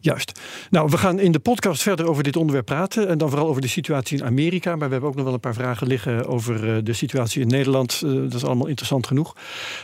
Juist. 0.00 0.40
Nou, 0.70 0.90
we 0.90 0.98
gaan 0.98 1.18
in 1.18 1.32
de 1.32 1.38
podcast 1.38 1.82
verder 1.82 2.08
over 2.08 2.22
dit 2.22 2.36
onderwerp 2.36 2.66
praten. 2.66 3.08
En 3.08 3.18
dan 3.18 3.28
vooral 3.28 3.48
over 3.48 3.60
de 3.60 3.68
situatie 3.68 4.18
in 4.18 4.24
Amerika. 4.24 4.70
Maar 4.70 4.86
we 4.86 4.92
hebben 4.92 5.10
ook 5.10 5.16
nog 5.16 5.24
wel 5.24 5.34
een 5.34 5.40
paar 5.40 5.54
vragen 5.54 5.86
liggen 5.86 6.26
over 6.26 6.76
eh, 6.76 6.82
de 6.82 6.92
situatie 6.92 7.40
in 7.40 7.46
Nederland. 7.46 8.02
Uh, 8.04 8.22
dat 8.22 8.34
is 8.34 8.44
allemaal 8.44 8.66
interessant 8.66 9.06
genoeg. 9.06 9.36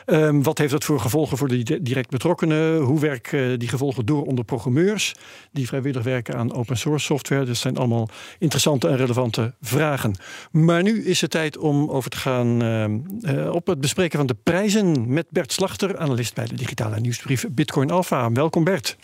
Um, 0.07 0.43
wat 0.43 0.59
heeft 0.59 0.71
dat 0.71 0.85
voor 0.85 1.01
gevolgen 1.01 1.37
voor 1.37 1.49
de 1.49 1.83
direct 1.83 2.11
betrokkenen? 2.11 2.79
Hoe 2.79 3.01
werken 3.01 3.59
die 3.59 3.69
gevolgen 3.69 4.07
door 4.07 4.25
onder 4.25 4.45
programmeurs 4.45 5.15
die 5.53 5.67
vrijwillig 5.67 6.03
werken 6.03 6.37
aan 6.37 6.55
open 6.55 6.77
source 6.77 7.05
software? 7.05 7.45
Dat 7.45 7.57
zijn 7.57 7.77
allemaal 7.77 8.09
interessante 8.39 8.89
en 8.89 8.97
relevante 8.97 9.55
vragen. 9.61 10.15
Maar 10.51 10.83
nu 10.83 11.05
is 11.05 11.21
het 11.21 11.31
tijd 11.31 11.59
om 11.59 11.91
over 11.91 12.11
te 12.11 12.17
gaan 12.17 12.63
uh, 12.63 13.53
op 13.53 13.67
het 13.67 13.81
bespreken 13.81 14.19
van 14.19 14.27
de 14.27 14.37
prijzen 14.43 15.13
met 15.13 15.27
Bert 15.31 15.53
Slachter, 15.53 15.99
analist 15.99 16.35
bij 16.35 16.47
de 16.47 16.55
digitale 16.55 17.01
nieuwsbrief 17.01 17.47
Bitcoin 17.51 17.91
Alpha. 17.91 18.33
Welkom 18.33 18.65
Bert. 18.65 18.97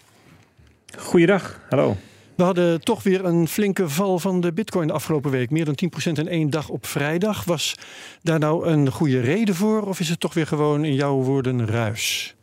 Goeiedag, 0.96 1.60
hallo. 1.68 1.96
We 2.34 2.42
hadden 2.42 2.80
toch 2.80 3.02
weer 3.02 3.24
een 3.24 3.48
flinke 3.48 3.88
val 3.88 4.18
van 4.18 4.40
de 4.40 4.52
bitcoin 4.52 4.86
de 4.86 4.92
afgelopen 4.92 5.30
week. 5.30 5.50
Meer 5.50 5.64
dan 5.64 5.78
10% 6.08 6.12
in 6.12 6.28
één 6.28 6.50
dag 6.50 6.68
op 6.68 6.86
vrijdag. 6.86 7.44
Was 7.44 7.74
daar 8.22 8.38
nou 8.38 8.66
een 8.66 8.90
goede 8.90 9.20
reden 9.20 9.54
voor? 9.54 9.82
Of 9.82 10.00
is 10.00 10.08
het 10.08 10.20
toch 10.20 10.34
weer 10.34 10.46
gewoon 10.46 10.84
in 10.84 10.94
jouw 10.94 11.14
woorden 11.14 11.66
ruis? 11.66 12.36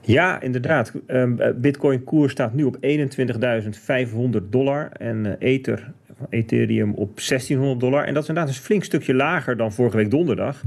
Ja, 0.00 0.40
inderdaad. 0.40 0.92
Ehm, 1.06 1.52
bitcoin 1.56 2.04
koers 2.04 2.32
staat 2.32 2.54
nu 2.54 2.64
op 2.64 2.76
21.500 2.80 4.52
dollar. 4.52 4.90
En 4.92 5.38
eh, 5.38 5.52
Ether, 5.52 5.92
Ethereum 6.28 6.92
op 6.94 7.20
1600 7.20 7.80
dollar. 7.80 8.04
En 8.04 8.14
dat 8.14 8.22
is 8.22 8.28
inderdaad 8.28 8.54
een 8.54 8.60
flink 8.60 8.84
stukje 8.84 9.14
lager 9.14 9.56
dan 9.56 9.72
vorige 9.72 9.96
week 9.96 10.10
donderdag. 10.10 10.62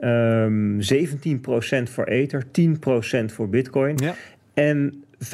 Um, 0.00 0.80
ehm, 0.80 0.80
17% 0.80 1.90
voor 1.90 2.04
Ether, 2.04 2.44
10% 2.50 3.32
voor 3.32 3.48
bitcoin. 3.48 3.96
Ja. 3.96 4.14
En 4.54 5.04
5% 5.24 5.26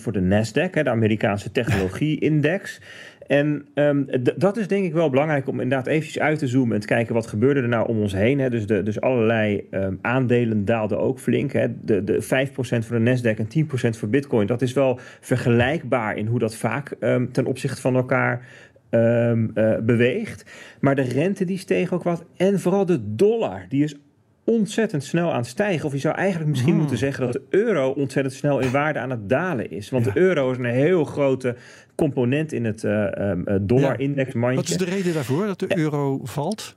voor 0.00 0.12
de 0.12 0.20
Nasdaq, 0.20 0.70
de 0.70 0.90
Amerikaanse 0.90 1.52
technologie-index. 1.52 2.80
En 3.26 3.66
um, 3.74 4.06
dat 4.36 4.56
is 4.56 4.68
denk 4.68 4.84
ik 4.84 4.92
wel 4.92 5.10
belangrijk 5.10 5.48
om 5.48 5.60
inderdaad 5.60 5.86
eventjes 5.86 6.18
uit 6.18 6.38
te 6.38 6.46
zoomen 6.46 6.74
en 6.74 6.80
te 6.80 6.86
kijken 6.86 7.14
wat 7.14 7.26
gebeurde 7.26 7.60
er 7.60 7.68
nou 7.68 7.88
om 7.88 8.00
ons 8.00 8.12
heen. 8.12 8.38
Hè. 8.38 8.50
Dus, 8.50 8.66
de, 8.66 8.82
dus 8.82 9.00
allerlei 9.00 9.66
um, 9.70 9.98
aandelen 10.02 10.64
daalden 10.64 10.98
ook 10.98 11.18
flink. 11.18 11.52
Hè. 11.52 11.66
De, 11.84 12.04
de 12.04 12.22
5% 12.22 12.26
voor 12.58 13.04
de 13.04 13.16
Nasdaq 13.16 13.38
en 13.38 13.66
10% 13.94 13.98
voor 13.98 14.08
Bitcoin. 14.08 14.46
Dat 14.46 14.62
is 14.62 14.72
wel 14.72 14.98
vergelijkbaar 15.20 16.16
in 16.16 16.26
hoe 16.26 16.38
dat 16.38 16.56
vaak 16.56 16.94
um, 17.00 17.32
ten 17.32 17.46
opzichte 17.46 17.80
van 17.80 17.96
elkaar 17.96 18.46
uh, 18.90 19.32
beweegt. 19.82 20.50
Maar 20.80 20.94
de 20.94 21.02
rente 21.02 21.44
die 21.44 21.58
steeg 21.58 21.92
ook 21.92 22.02
wat. 22.02 22.24
En 22.36 22.60
vooral 22.60 22.86
de 22.86 23.14
dollar, 23.14 23.66
die 23.68 23.84
is 23.84 23.96
ontzettend 24.46 25.04
snel 25.04 25.30
aan 25.32 25.36
het 25.38 25.46
stijgen. 25.46 25.86
Of 25.86 25.92
je 25.92 25.98
zou 25.98 26.14
eigenlijk 26.14 26.50
misschien 26.50 26.70
Hmm. 26.70 26.80
moeten 26.80 26.98
zeggen 26.98 27.24
dat 27.24 27.32
de 27.32 27.42
euro 27.48 27.90
ontzettend 27.90 28.34
snel 28.34 28.58
in 28.58 28.70
waarde 28.70 28.98
aan 28.98 29.10
het 29.10 29.28
dalen 29.28 29.70
is. 29.70 29.90
Want 29.90 30.04
Ja. 30.04 30.12
de 30.12 30.20
euro 30.20 30.50
is 30.50 30.58
een 30.58 30.64
heel 30.64 31.04
grote 31.04 31.56
component 31.94 32.52
in 32.52 32.64
het 32.64 32.84
ehm, 32.84 33.40
eh, 33.44 33.56
dollar-indexmandje. 33.60 34.56
Wat 34.60 34.68
is 34.68 34.76
de 34.76 34.84
reden 34.84 35.14
daarvoor 35.14 35.46
dat 35.46 35.58
de 35.58 35.78
euro 35.78 36.20
valt? 36.22 36.76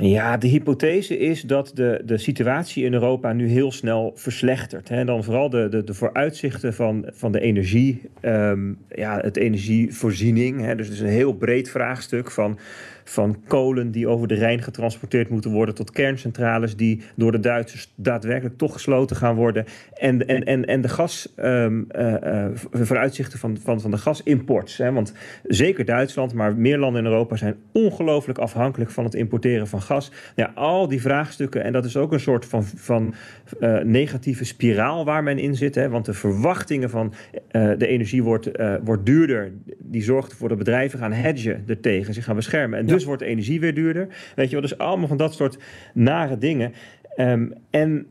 Ja, 0.00 0.36
de 0.36 0.46
hypothese 0.46 1.18
is 1.18 1.42
dat 1.42 1.70
de, 1.74 2.02
de 2.04 2.18
situatie 2.18 2.84
in 2.84 2.92
Europa 2.92 3.32
nu 3.32 3.48
heel 3.48 3.72
snel 3.72 4.12
verslechtert. 4.14 4.88
Hè. 4.88 5.04
Dan 5.04 5.24
vooral 5.24 5.50
de, 5.50 5.68
de, 5.68 5.84
de 5.84 5.94
vooruitzichten 5.94 6.74
van, 6.74 7.04
van 7.12 7.32
de 7.32 7.40
energie, 7.40 8.02
ehm, 8.20 8.72
ja, 8.88 9.18
het 9.20 9.36
energievoorziening. 9.36 10.60
Hè. 10.60 10.74
Dus 10.74 10.86
het 10.86 10.94
is 10.94 11.00
een 11.02 11.08
heel 11.08 11.32
breed 11.32 11.70
vraagstuk 11.70 12.30
van, 12.30 12.58
van 13.08 13.42
kolen 13.46 13.90
die 13.90 14.08
over 14.08 14.28
de 14.28 14.34
Rijn 14.34 14.62
getransporteerd 14.62 15.28
moeten 15.28 15.50
worden... 15.50 15.74
tot 15.74 15.90
kerncentrales 15.90 16.76
die 16.76 17.02
door 17.16 17.32
de 17.32 17.40
Duitsers 17.40 17.92
daadwerkelijk 17.94 18.58
toch 18.58 18.72
gesloten 18.72 19.16
gaan 19.16 19.34
worden. 19.34 19.64
En, 19.94 20.26
en, 20.26 20.44
en, 20.44 20.64
en 20.64 20.80
de 20.80 20.88
gas, 20.88 21.32
ehm, 21.36 21.82
eh, 21.88 22.44
eh, 22.44 22.50
vooruitzichten 22.72 23.38
van, 23.38 23.58
van, 23.62 23.80
van 23.80 23.90
de 23.90 23.98
gasimports. 23.98 24.76
Want 24.76 25.12
zeker 25.44 25.84
Duitsland, 25.84 26.34
maar 26.34 26.56
meer 26.56 26.78
landen 26.78 27.04
in 27.04 27.10
Europa 27.10 27.36
zijn 27.36 27.56
ongelooflijk 27.72 28.38
afhankelijk 28.38 28.90
van 28.90 29.04
het 29.04 29.14
importeren 29.14 29.66
van 29.66 29.82
gas. 29.82 30.12
Ja, 30.34 30.52
al 30.54 30.88
die 30.88 31.00
vraagstukken, 31.00 31.64
en 31.64 31.72
dat 31.72 31.84
is 31.84 31.96
ook 31.96 32.12
een 32.12 32.20
soort 32.20 32.46
van, 32.46 32.64
van 32.64 33.14
eh, 33.60 33.78
negatieve 33.78 34.44
spiraal 34.44 35.04
waar 35.04 35.22
men 35.22 35.38
in 35.38 35.56
zit. 35.56 35.74
Hè, 35.74 35.88
want 35.88 36.04
de 36.04 36.14
verwachtingen 36.14 36.90
van 36.90 37.12
de 37.50 37.86
energie 37.86 38.22
wordt, 38.22 38.50
wordt 38.84 39.06
duurder. 39.06 39.52
Die 39.78 40.02
zorgt 40.02 40.30
ervoor 40.30 40.48
dat 40.48 40.58
bedrijven 40.58 40.98
gaan 40.98 41.12
hedgen 41.12 41.64
ertegen, 41.66 42.14
zich 42.14 42.24
gaan 42.24 42.36
beschermen. 42.36 42.78
En 42.78 42.86
dus 42.98 43.06
wordt 43.06 43.22
de 43.22 43.28
energie 43.28 43.60
weer 43.60 43.74
duurder. 43.74 44.08
Weet 44.34 44.46
je 44.46 44.52
wel, 44.52 44.60
dus 44.60 44.78
allemaal 44.78 45.08
van 45.08 45.16
dat 45.16 45.34
soort 45.34 45.58
nare 45.94 46.38
dingen. 46.38 46.72
Ehm, 47.16 47.50
en 47.70 48.06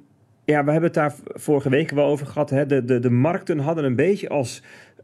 ja, 0.45 0.63
we 0.63 0.71
hebben 0.71 0.89
het 0.89 0.93
daar 0.93 1.15
vorige 1.25 1.69
week 1.69 1.91
wel 1.91 2.05
over 2.05 2.25
gehad. 2.25 2.49
Hè. 2.49 2.65
De, 2.65 2.85
de, 2.85 2.99
de 2.99 3.09
markten 3.09 3.59
hadden 3.59 3.83
een 3.83 3.95
beetje 3.95 4.29
als 4.29 4.61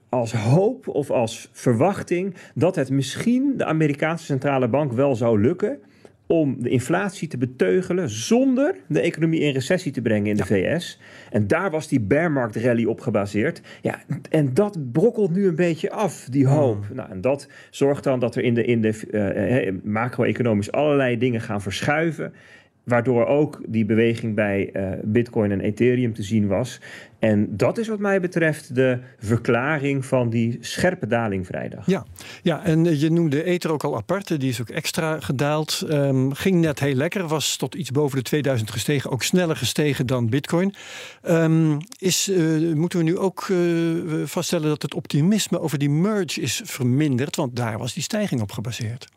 als 0.10 0.34
hoop 0.34 0.88
of 0.88 1.12
als 1.12 1.50
verwachting 1.52 2.36
dat 2.56 2.76
het 2.76 2.90
misschien 2.90 3.54
de 3.58 3.66
Amerikaanse 3.66 4.26
centrale 4.26 4.68
bank 4.68 4.92
wel 4.92 5.16
zou 5.16 5.42
lukken 5.42 5.80
om 6.28 6.56
de 6.62 6.70
inflatie 6.70 7.28
te 7.28 7.38
beteugelen 7.38 8.10
zonder 8.10 8.76
de 8.88 9.02
economie 9.02 9.40
in 9.40 9.54
recessie 9.54 9.92
te 9.92 10.02
brengen 10.02 10.30
in 10.30 10.38
de 10.38 10.46
VS. 10.46 11.00
En 11.32 11.48
daar 11.48 11.72
was 11.72 11.88
die 11.88 12.00
bearmarkt 12.00 12.56
rally 12.56 12.86
op 12.86 13.00
gebaseerd. 13.00 13.62
Ja, 13.82 14.02
en 14.30 14.54
dat 14.54 14.92
brokkelt 14.92 15.32
nu 15.32 15.48
een 15.48 15.56
beetje 15.56 15.92
af, 15.92 16.28
die 16.30 16.48
hoop. 16.48 16.86
Nou, 16.94 17.12
en 17.12 17.22
dat 17.22 17.48
zorgt 17.70 18.04
dan 18.04 18.20
dat 18.20 18.36
er 18.36 18.44
in 18.44 18.54
de, 18.54 18.66
in 18.66 18.82
de 18.82 19.00
eh, 19.12 19.68
eh, 19.68 19.76
macro-economisch 19.84 20.72
allerlei 20.72 21.18
dingen 21.18 21.42
gaan 21.42 21.62
verschuiven. 21.62 22.34
Waardoor 22.84 23.26
ook 23.26 23.60
die 23.68 23.86
beweging 23.86 24.36
bij 24.36 24.70
eh, 24.74 24.92
Bitcoin 25.04 25.52
en 25.52 25.60
Ethereum 25.60 26.14
te 26.14 26.24
zien 26.24 26.48
was. 26.48 26.80
En 27.20 27.58
dat 27.58 27.78
is 27.78 27.88
wat 27.88 28.00
mij 28.00 28.22
betreft 28.22 28.76
de 28.76 29.00
verklaring 29.20 30.06
van 30.06 30.30
die 30.30 30.58
scherpe 30.62 31.08
daling 31.08 31.46
vrijdag. 31.46 31.86
Ja, 31.86 32.06
ja 32.42 32.64
en 32.64 32.86
eh, 32.86 33.02
je 33.02 33.12
noemde 33.12 33.44
Ether 33.44 33.72
ook 33.72 33.84
al 33.84 33.96
apart. 33.96 34.40
Die 34.40 34.50
is 34.50 34.62
ook 34.62 34.70
extra 34.70 35.20
gedaald. 35.20 35.84
Ehm, 35.90 36.32
ging 36.32 36.62
net 36.62 36.80
heel 36.80 36.96
lekker. 36.96 37.28
Was 37.28 37.58
tot 37.58 37.76
iets 37.76 37.92
boven 37.92 38.18
de 38.18 38.24
2000 38.24 38.72
gestegen. 38.72 39.12
Ook 39.12 39.24
sneller 39.24 39.56
gestegen 39.56 40.06
dan 40.06 40.30
Bitcoin. 40.30 40.74
Ehm, 41.22 41.78
is, 41.98 42.30
eh, 42.30 42.74
moeten 42.74 43.00
we 43.00 43.06
nu 43.06 43.18
ook 43.18 43.52
vaststellen 44.26 44.68
dat 44.68 44.82
het 44.82 44.94
optimisme 44.94 45.60
over 45.60 45.78
die 45.78 45.90
merge 45.90 46.42
is 46.42 46.62
verminderd? 46.66 47.36
Want 47.36 47.56
daar 47.56 47.78
was 47.78 47.94
die 47.94 48.04
stijging 48.04 48.42
op 48.42 48.52
gebaseerd. 48.52 49.08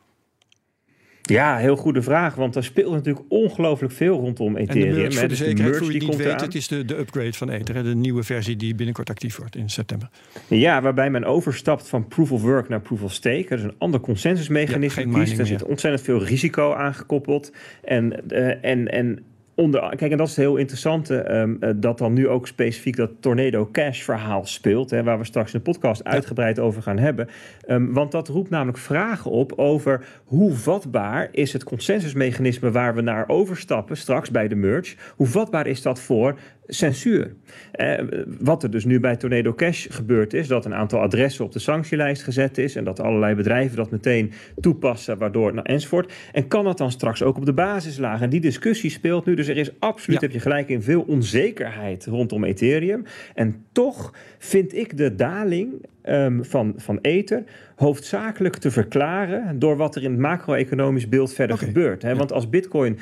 Ja, 1.28 1.56
heel 1.56 1.76
goede 1.76 2.02
vraag. 2.02 2.34
Want 2.34 2.56
er 2.56 2.64
speelt 2.64 2.92
natuurlijk 2.92 3.24
ongelooflijk 3.28 3.92
veel 3.92 4.18
rondom 4.18 4.56
En 4.56 4.62
Ethereum. 4.62 4.94
de 4.94 5.00
merge, 5.00 5.10
voor 5.12 5.20
hè. 5.20 5.22
de 5.22 5.28
Dus 5.28 5.38
zekerheid, 5.38 5.74
het 5.74 5.90
die 5.90 6.08
niet 6.08 6.16
weet, 6.16 6.26
eraan. 6.26 6.44
het 6.44 6.54
is 6.54 6.68
de, 6.68 6.84
de 6.84 6.98
upgrade 6.98 7.32
van 7.32 7.50
Ether. 7.50 7.82
De 7.84 7.94
nieuwe 7.94 8.22
versie 8.22 8.56
die 8.56 8.74
binnenkort 8.74 9.10
actief 9.10 9.36
wordt 9.36 9.56
in 9.56 9.70
september. 9.70 10.08
Ja, 10.48 10.82
waarbij 10.82 11.10
men 11.10 11.24
overstapt 11.24 11.88
van 11.88 12.08
proof 12.08 12.32
of 12.32 12.42
work 12.42 12.68
naar 12.68 12.80
proof 12.80 13.02
of 13.02 13.12
stake. 13.12 13.46
Dat 13.48 13.58
is 13.58 13.64
een 13.64 13.74
ander 13.78 14.00
Ja, 14.00 14.06
consensusmechanisme 14.06 15.02
geen 15.02 15.12
kiest. 15.12 15.38
Er 15.38 15.46
zit 15.46 15.64
ontzettend 15.64 16.02
veel 16.04 16.24
risico 16.24 16.72
aangekoppeld. 16.72 17.52
En, 17.84 18.28
eh, 18.30 18.70
en, 18.70 18.88
en 18.88 19.18
onder, 19.56 19.96
kijk, 19.96 20.10
en 20.10 20.16
dat 20.16 20.26
is 20.26 20.36
het 20.36 20.44
heel 20.44 20.56
interessante, 20.56 21.16
ehm, 21.16 21.54
eh, 21.60 21.70
dat 21.76 21.98
dan 21.98 22.12
nu 22.12 22.28
ook 22.28 22.46
specifiek 22.46 22.96
dat 22.96 23.10
Tornado 23.20 23.68
Cash 23.72 24.02
verhaal 24.02 24.44
speelt, 24.44 24.90
hè, 24.90 25.02
waar 25.02 25.18
we 25.18 25.24
straks 25.24 25.52
in 25.52 25.58
de 25.58 25.70
podcast 25.70 26.04
uitgebreid 26.04 26.58
over 26.58 26.82
gaan 26.82 26.98
hebben. 26.98 27.28
Ehm, 27.66 27.92
want 27.92 28.12
dat 28.12 28.28
roept 28.28 28.50
namelijk 28.50 28.78
vragen 28.78 29.30
op 29.30 29.52
over 29.52 30.06
hoe 30.24 30.52
vatbaar 30.52 31.28
is 31.32 31.52
het 31.52 31.64
consensusmechanisme 31.64 32.70
waar 32.70 32.94
we 32.94 33.00
naar 33.00 33.28
overstappen 33.28 33.96
straks 33.96 34.30
bij 34.30 34.48
de 34.48 34.54
merge. 34.54 34.96
Hoe 35.16 35.26
vatbaar 35.26 35.66
is 35.66 35.82
dat 35.82 36.00
voor 36.00 36.38
censuur? 36.66 37.34
Eh, 37.72 38.04
wat 38.40 38.62
er 38.62 38.70
dus 38.70 38.84
nu 38.84 39.00
bij 39.00 39.16
Tornado 39.16 39.54
Cash 39.54 39.86
gebeurd 39.90 40.34
is, 40.34 40.48
dat 40.48 40.64
een 40.64 40.74
aantal 40.74 41.00
adressen 41.00 41.44
op 41.44 41.52
de 41.52 41.58
sanctielijst 41.58 42.22
gezet 42.22 42.58
is 42.58 42.76
en 42.76 42.84
dat 42.84 43.00
allerlei 43.00 43.34
bedrijven 43.34 43.76
dat 43.76 43.90
meteen 43.90 44.32
toepassen, 44.60 45.18
waardoor, 45.18 45.54
nou, 45.54 45.66
enzovoort. 45.66 46.12
En 46.32 46.48
kan 46.48 46.64
dat 46.64 46.78
dan 46.78 46.90
straks 46.90 47.22
ook 47.22 47.36
op 47.36 47.46
de 47.46 47.52
basislaag? 47.52 48.20
En 48.20 48.30
die 48.30 48.40
discussie 48.40 48.90
speelt 48.90 49.26
nu, 49.26 49.34
dus 49.34 49.45
er 49.48 49.56
is 49.56 49.70
absoluut, 49.78 50.20
Ja. 50.20 50.26
heb 50.26 50.34
je 50.34 50.40
gelijk 50.42 50.68
in, 50.68 50.82
veel 50.82 51.02
onzekerheid 51.02 52.06
rondom 52.06 52.44
Ethereum. 52.44 53.04
En 53.34 53.64
toch 53.72 54.12
vind 54.38 54.74
ik 54.74 54.96
de 54.96 55.14
daling 55.14 55.72
ehm, 56.02 56.42
van, 56.42 56.74
van 56.76 56.98
Ether 57.02 57.44
hoofdzakelijk 57.76 58.56
te 58.56 58.70
verklaren 58.70 59.58
door 59.58 59.76
wat 59.76 59.96
er 59.96 60.02
in 60.02 60.10
het 60.10 60.20
macro-economisch 60.20 61.08
beeld 61.08 61.32
verder 61.32 61.58
gebeurt. 61.58 62.02
Hè? 62.02 62.14
Want 62.14 62.32
als 62.32 62.48
Bitcoin 62.48 62.98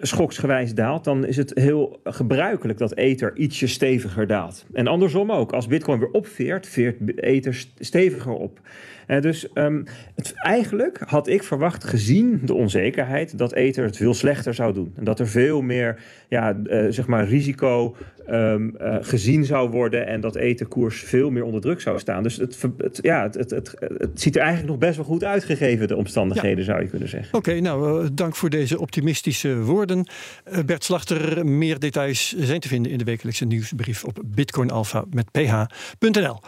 schoksgewijs 0.00 0.74
daalt, 0.74 1.04
dan 1.04 1.26
is 1.26 1.36
het 1.36 1.52
heel 1.54 2.00
gebruikelijk 2.04 2.78
dat 2.78 2.94
Ether 2.94 3.36
ietsje 3.36 3.66
steviger 3.66 4.26
daalt. 4.26 4.66
En 4.72 4.86
andersom 4.86 5.32
ook. 5.32 5.52
Als 5.52 5.66
Bitcoin 5.66 5.98
weer 5.98 6.10
opveert, 6.10 6.66
veert 6.66 6.96
Ether 7.20 7.54
st- 7.54 7.70
steviger 7.78 8.32
op. 8.32 8.60
Eh, 9.06 9.20
dus 9.20 9.52
ehm, 9.52 9.82
het, 10.14 10.32
eigenlijk 10.34 11.00
had 11.06 11.28
ik 11.28 11.42
verwacht, 11.42 11.84
gezien 11.84 12.40
de 12.44 12.54
onzekerheid, 12.54 13.38
dat 13.38 13.52
Ether 13.52 13.84
het 13.84 13.96
veel 13.96 14.14
slechter 14.14 14.54
zou 14.54 14.72
doen. 14.72 14.92
En 14.96 15.04
dat 15.04 15.20
er 15.20 15.28
veel 15.28 15.62
meer 15.62 16.02
ja, 16.28 16.56
eh, 16.64 16.86
zeg 16.88 17.06
maar 17.06 17.28
risico 17.28 17.96
ehm, 18.26 18.68
eh, 18.76 18.96
gezien 19.00 19.44
zou 19.44 19.70
worden 19.70 20.06
en 20.06 20.20
dat 20.20 20.36
Etherkoers 20.36 21.02
veel 21.02 21.30
meer 21.30 21.44
onder 21.44 21.60
druk 21.60 21.80
zou 21.80 21.98
staan. 21.98 22.22
Dus 22.22 22.36
het, 22.36 22.58
ja, 23.02 23.30
het, 23.32 23.50
het, 23.50 23.76
ziet 24.14 24.34
er 24.34 24.42
eigenlijk 24.42 24.70
nog 24.70 24.80
best 24.80 24.96
wel 24.96 25.04
goed 25.04 25.24
uit, 25.24 25.44
gegeven 25.44 25.88
de 25.88 25.96
omstandigheden, 25.96 26.64
zou 26.64 26.82
je 26.82 26.88
kunnen 26.88 27.08
zeggen. 27.08 27.38
Oké, 27.38 27.60
nou 27.60 28.08
dank 28.12 28.36
voor 28.36 28.50
deze 28.50 28.80
optimistische 28.80 29.60
woorden. 29.60 29.85
Eh, 29.86 30.64
Bert 30.64 30.84
Slachter, 30.84 31.46
meer 31.46 31.78
details 31.78 32.34
zijn 32.38 32.60
te 32.60 32.68
vinden 32.68 32.92
in 32.92 32.98
de 32.98 33.04
wekelijkse 33.04 33.44
nieuwsbrief 33.44 34.04
op 34.04 34.18
bitcoinalpha 34.24 35.04
met 35.10 35.30
ph.nl. 35.30 36.40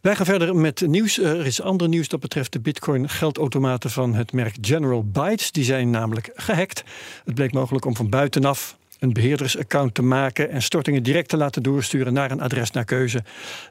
Wij 0.00 0.16
gaan 0.16 0.26
verder 0.26 0.56
met 0.56 0.86
nieuws. 0.86 1.18
Eh, 1.18 1.30
Er 1.30 1.46
is 1.46 1.62
ander 1.62 1.88
nieuws 1.88 2.08
dat 2.08 2.20
betreft 2.20 2.52
de 2.52 2.60
bitcoin 2.60 3.08
geldautomaten 3.08 3.90
van 3.90 4.14
het 4.14 4.32
merk 4.32 4.56
General 4.60 5.04
Bytes. 5.04 5.52
Die 5.52 5.64
zijn 5.64 5.90
namelijk 5.90 6.30
gehackt. 6.34 6.84
Het 7.24 7.34
bleek 7.34 7.52
mogelijk 7.52 7.84
om 7.84 7.96
van 7.96 8.08
buitenaf 8.08 8.78
een 9.00 9.12
beheerdersaccount 9.12 9.94
te 9.94 10.02
maken 10.02 10.50
en 10.50 10.62
stortingen 10.62 11.02
direct 11.02 11.28
te 11.28 11.36
laten 11.36 11.62
doorsturen 11.62 12.12
naar 12.12 12.30
een 12.30 12.40
adres 12.40 12.70
naar 12.70 12.84
keuze. 12.84 13.22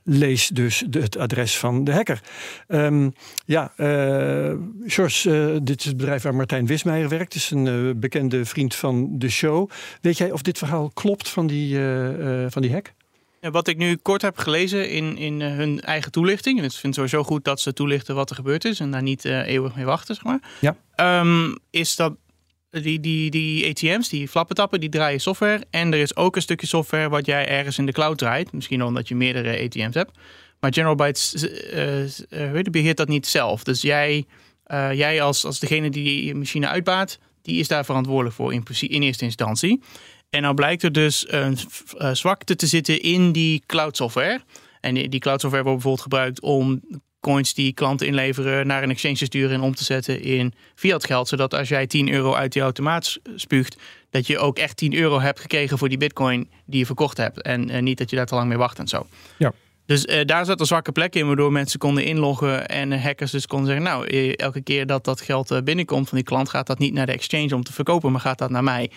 Lees 0.04 0.48
dus 0.48 0.84
de- 0.88 1.00
het 1.02 1.18
adres 1.18 1.58
van 1.58 1.84
de 1.84 1.94
hacker. 1.94 2.22
Ehm, 2.68 3.10
ja, 3.46 3.72
eh 3.76 4.54
George, 4.86 5.32
eh, 5.54 5.60
dit 5.64 5.80
is 5.80 5.86
het 5.86 5.98
bedrijf 5.98 6.24
waar 6.24 6.36
Martijn 6.36 6.66
Wismeijer 6.66 7.10
werkt. 7.10 7.36
is 7.36 7.52
een 7.52 7.68
eh, 7.68 7.96
bekende 7.96 8.46
vriend 8.46 8.76
van 8.76 9.08
de 9.20 9.30
show. 9.30 9.70
Weet 10.02 10.18
jij 10.18 10.32
of 10.32 10.42
dit 10.42 10.58
verhaal 10.58 10.92
klopt 10.94 11.30
van 11.30 11.48
die, 11.48 11.78
van 12.48 12.62
die 12.62 12.72
hack? 12.72 12.94
Wat 13.42 13.68
ik 13.68 13.78
nu 13.78 13.96
kort 13.96 14.22
heb 14.22 14.38
gelezen 14.38 14.90
in, 14.90 15.18
in 15.18 15.42
hun 15.42 15.82
eigen 15.82 16.12
toelichting. 16.12 16.58
En 16.60 16.64
ik 16.64 16.72
vind 16.72 16.84
het 16.84 16.96
sowieso 16.96 17.24
goed 17.24 17.44
dat 17.44 17.62
ze 17.62 17.74
toelichten 17.74 18.16
wat 18.16 18.30
er 18.30 18.36
gebeurd 18.36 18.66
is. 18.66 18.80
En 18.80 18.92
daar 18.92 19.02
niet 19.04 19.26
eeuwig 19.26 19.76
mee 19.76 19.86
wachten, 19.86 20.16
zeg 20.16 20.24
maar. 20.24 20.40
Ja. 20.60 20.76
Ehm, 20.96 21.56
is 21.70 21.96
dat 21.96 22.14
die, 22.70 23.00
die, 23.00 23.30
die 23.30 23.70
ATM's, 23.70 24.10
die 24.10 24.28
flappentappen, 24.28 24.80
die 24.80 24.90
draaien 24.90 25.22
software. 25.22 25.64
En 25.70 25.94
er 25.94 26.00
is 26.00 26.16
ook 26.16 26.36
een 26.36 26.42
stukje 26.42 26.68
software 26.68 27.10
wat 27.10 27.26
jij 27.26 27.48
ergens 27.48 27.78
in 27.78 27.86
de 27.86 27.92
cloud 27.92 28.18
draait. 28.18 28.52
Misschien 28.52 28.84
omdat 28.84 29.08
je 29.08 29.16
meerdere 29.16 29.64
ATM's 29.64 29.96
hebt. 29.96 30.18
Maar 30.60 30.74
General 30.74 30.96
Bytes 30.96 31.34
eh, 31.34 32.04
eh, 32.04 32.56
je, 32.56 32.70
beheert 32.72 32.98
dat 32.98 33.08
niet 33.08 33.28
zelf. 33.28 33.64
Dus 33.64 33.82
jij, 33.82 34.26
eh, 34.64 34.94
jij 34.94 35.22
als, 35.22 35.46
als 35.46 35.60
degene 35.60 35.90
die 35.90 36.04
die 36.04 36.36
machine 36.36 36.68
uitbaat, 36.68 37.20
die 37.42 37.60
is 37.60 37.68
daar 37.68 37.86
verantwoordelijk 37.86 38.36
voor 38.36 38.54
in, 38.54 38.64
in 38.80 39.02
eerste 39.02 39.24
instantie. 39.24 39.82
En 40.30 40.42
nou 40.42 40.54
blijkt 40.54 40.84
er 40.84 40.92
dus 40.92 41.26
een 41.28 41.58
eh, 41.98 42.14
zwakte 42.14 42.56
te 42.56 42.68
zitten 42.68 43.02
in 43.02 43.32
die 43.32 43.64
cloud 43.66 43.98
software. 43.98 44.42
En 44.82 44.94
die, 44.94 45.10
die 45.10 45.20
cloud 45.20 45.42
software 45.42 45.64
wordt 45.64 45.84
bijvoorbeeld 45.84 46.04
gebruikt 46.04 46.42
om 46.42 46.82
coins 47.20 47.54
die 47.54 47.74
klanten 47.74 48.08
inleveren 48.08 48.68
naar 48.68 48.84
een 48.84 48.90
exchange 48.90 49.16
sturen 49.16 49.56
en 49.56 49.62
om 49.62 49.76
te 49.76 49.84
zetten 49.84 50.22
in 50.22 50.54
fiat 50.76 51.06
geld. 51.06 51.28
Zodat 51.28 51.54
als 51.54 51.70
jij 51.70 51.88
10 51.88 52.12
euro 52.12 52.34
uit 52.34 52.54
die 52.54 52.62
automaat 52.62 53.18
spuugt, 53.36 53.78
dat 54.10 54.28
je 54.28 54.38
ook 54.38 54.58
echt 54.58 54.78
10 54.78 54.94
euro 54.94 55.20
hebt 55.20 55.40
gekregen 55.40 55.78
voor 55.78 55.90
die 55.90 55.98
bitcoin 55.98 56.50
die 56.66 56.80
je 56.80 56.86
verkocht 56.86 57.18
hebt. 57.18 57.42
En 57.42 57.70
eh, 57.70 57.82
niet 57.82 57.98
dat 57.98 58.10
je 58.10 58.16
daar 58.16 58.26
te 58.26 58.36
lang 58.36 58.48
mee 58.48 58.58
wacht 58.58 58.80
en 58.80 58.88
zo. 58.88 59.08
Ja. 59.38 59.54
Dus 59.86 60.06
eh, 60.06 60.26
daar 60.26 60.46
zat 60.46 60.60
een 60.60 60.66
zwakke 60.66 60.92
plek 60.92 61.16
in, 61.16 61.28
waardoor 61.28 61.52
mensen 61.52 61.80
konden 61.80 62.04
inloggen 62.04 62.68
en 62.68 62.92
eh, 62.92 63.04
hackers 63.04 63.32
dus 63.32 63.48
konden 63.48 63.68
zeggen, 63.68 63.86
nou, 63.86 64.08
elke 64.32 64.62
keer 64.62 64.86
dat 64.86 65.04
dat 65.04 65.22
geld 65.22 65.64
binnenkomt 65.64 66.10
van 66.10 66.18
die 66.18 66.28
klant, 66.28 66.50
gaat 66.50 66.68
dat 66.68 66.80
niet 66.80 66.94
naar 66.94 67.06
de 67.06 67.12
exchange 67.12 67.56
om 67.56 67.64
te 67.64 67.74
verkopen, 67.74 68.12
maar 68.12 68.22
gaat 68.22 68.38
dat 68.38 68.50
naar 68.50 68.64
mij. 68.64 68.92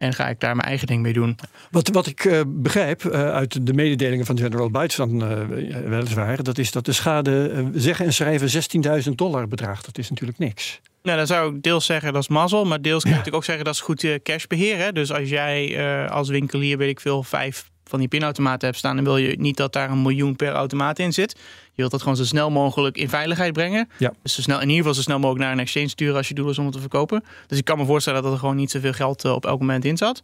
En 0.00 0.12
ga 0.12 0.28
ik 0.28 0.40
daar 0.40 0.56
mijn 0.56 0.68
eigen 0.68 0.86
ding 0.86 1.02
mee 1.02 1.12
doen. 1.12 1.38
Wat, 1.70 1.88
wat 1.88 2.06
ik 2.06 2.24
uh, 2.24 2.40
begrijp 2.46 3.02
uh, 3.02 3.12
uit 3.12 3.66
de 3.66 3.72
mededelingen 3.72 4.26
van 4.26 4.38
General 4.38 4.70
Bytes 4.70 4.96
dan 4.96 5.22
uh, 5.22 5.46
weliswaar, 5.88 6.42
dat 6.42 6.58
is 6.58 6.70
dat 6.70 6.84
de 6.84 6.92
schade 6.92 7.64
zeggen 7.74 8.06
en 8.06 8.12
schrijven 8.12 8.62
16.000 9.04 9.10
dollar 9.14 9.48
bedraagt. 9.48 9.84
Dat 9.86 9.98
is 9.98 10.10
natuurlijk 10.10 10.38
niks. 10.38 10.80
Nou, 11.02 11.16
dan 11.16 11.26
zou 11.26 11.54
ik 11.54 11.62
deels 11.62 11.84
zeggen 11.86 12.12
dat 12.12 12.22
is 12.22 12.28
mazzel, 12.28 12.64
maar 12.64 12.82
deels 12.82 13.02
kan 13.02 13.10
je 13.10 13.16
natuurlijk 13.16 13.42
ook 13.42 13.48
zeggen 13.48 13.64
dat 13.64 13.74
is 13.74 13.80
goed 13.80 14.18
cashbeheer. 14.22 14.76
Hè? 14.76 14.92
Dus 14.92 15.12
als 15.12 15.28
jij 15.28 15.80
als 16.10 16.28
winkelier, 16.28 16.78
weet 16.78 16.90
ik 16.90 17.00
veel, 17.00 17.22
vijf 17.22 17.70
van 17.90 17.98
die 17.98 18.08
pinautomaten 18.08 18.66
hebt 18.66 18.78
staan, 18.78 18.96
dan 18.96 19.04
wil 19.04 19.16
je 19.16 19.40
niet 19.40 19.56
dat 19.56 19.72
daar 19.72 19.90
een 19.90 20.02
miljoen 20.02 20.36
per 20.36 20.52
automaat 20.52 20.98
in 20.98 21.12
zit. 21.12 21.32
Je 21.64 21.76
wilt 21.76 21.90
dat 21.90 22.00
gewoon 22.00 22.16
zo 22.16 22.24
snel 22.24 22.50
mogelijk 22.50 22.96
in 22.96 23.08
veiligheid 23.08 23.52
brengen. 23.52 23.88
Ja. 23.98 24.12
Dus 24.22 24.34
zo 24.34 24.42
snel, 24.42 24.56
in 24.56 24.68
ieder 24.68 24.76
geval 24.76 24.94
zo 24.94 25.02
snel 25.02 25.18
mogelijk 25.18 25.44
naar 25.44 25.52
een 25.52 25.60
exchange 25.60 25.88
sturen 25.88 26.16
als 26.16 26.28
je 26.28 26.34
doel 26.34 26.50
is 26.50 26.58
om 26.58 26.64
het 26.64 26.74
te 26.74 26.80
verkopen. 26.80 27.24
Dus 27.46 27.58
ik 27.58 27.64
kan 27.64 27.78
me 27.78 27.84
voorstellen 27.84 28.22
dat 28.22 28.32
er 28.32 28.38
gewoon 28.38 28.56
niet 28.56 28.70
zoveel 28.70 28.92
geld 28.92 29.24
op 29.24 29.46
elk 29.46 29.60
moment 29.60 29.84
in 29.84 29.96
zat. 29.96 30.22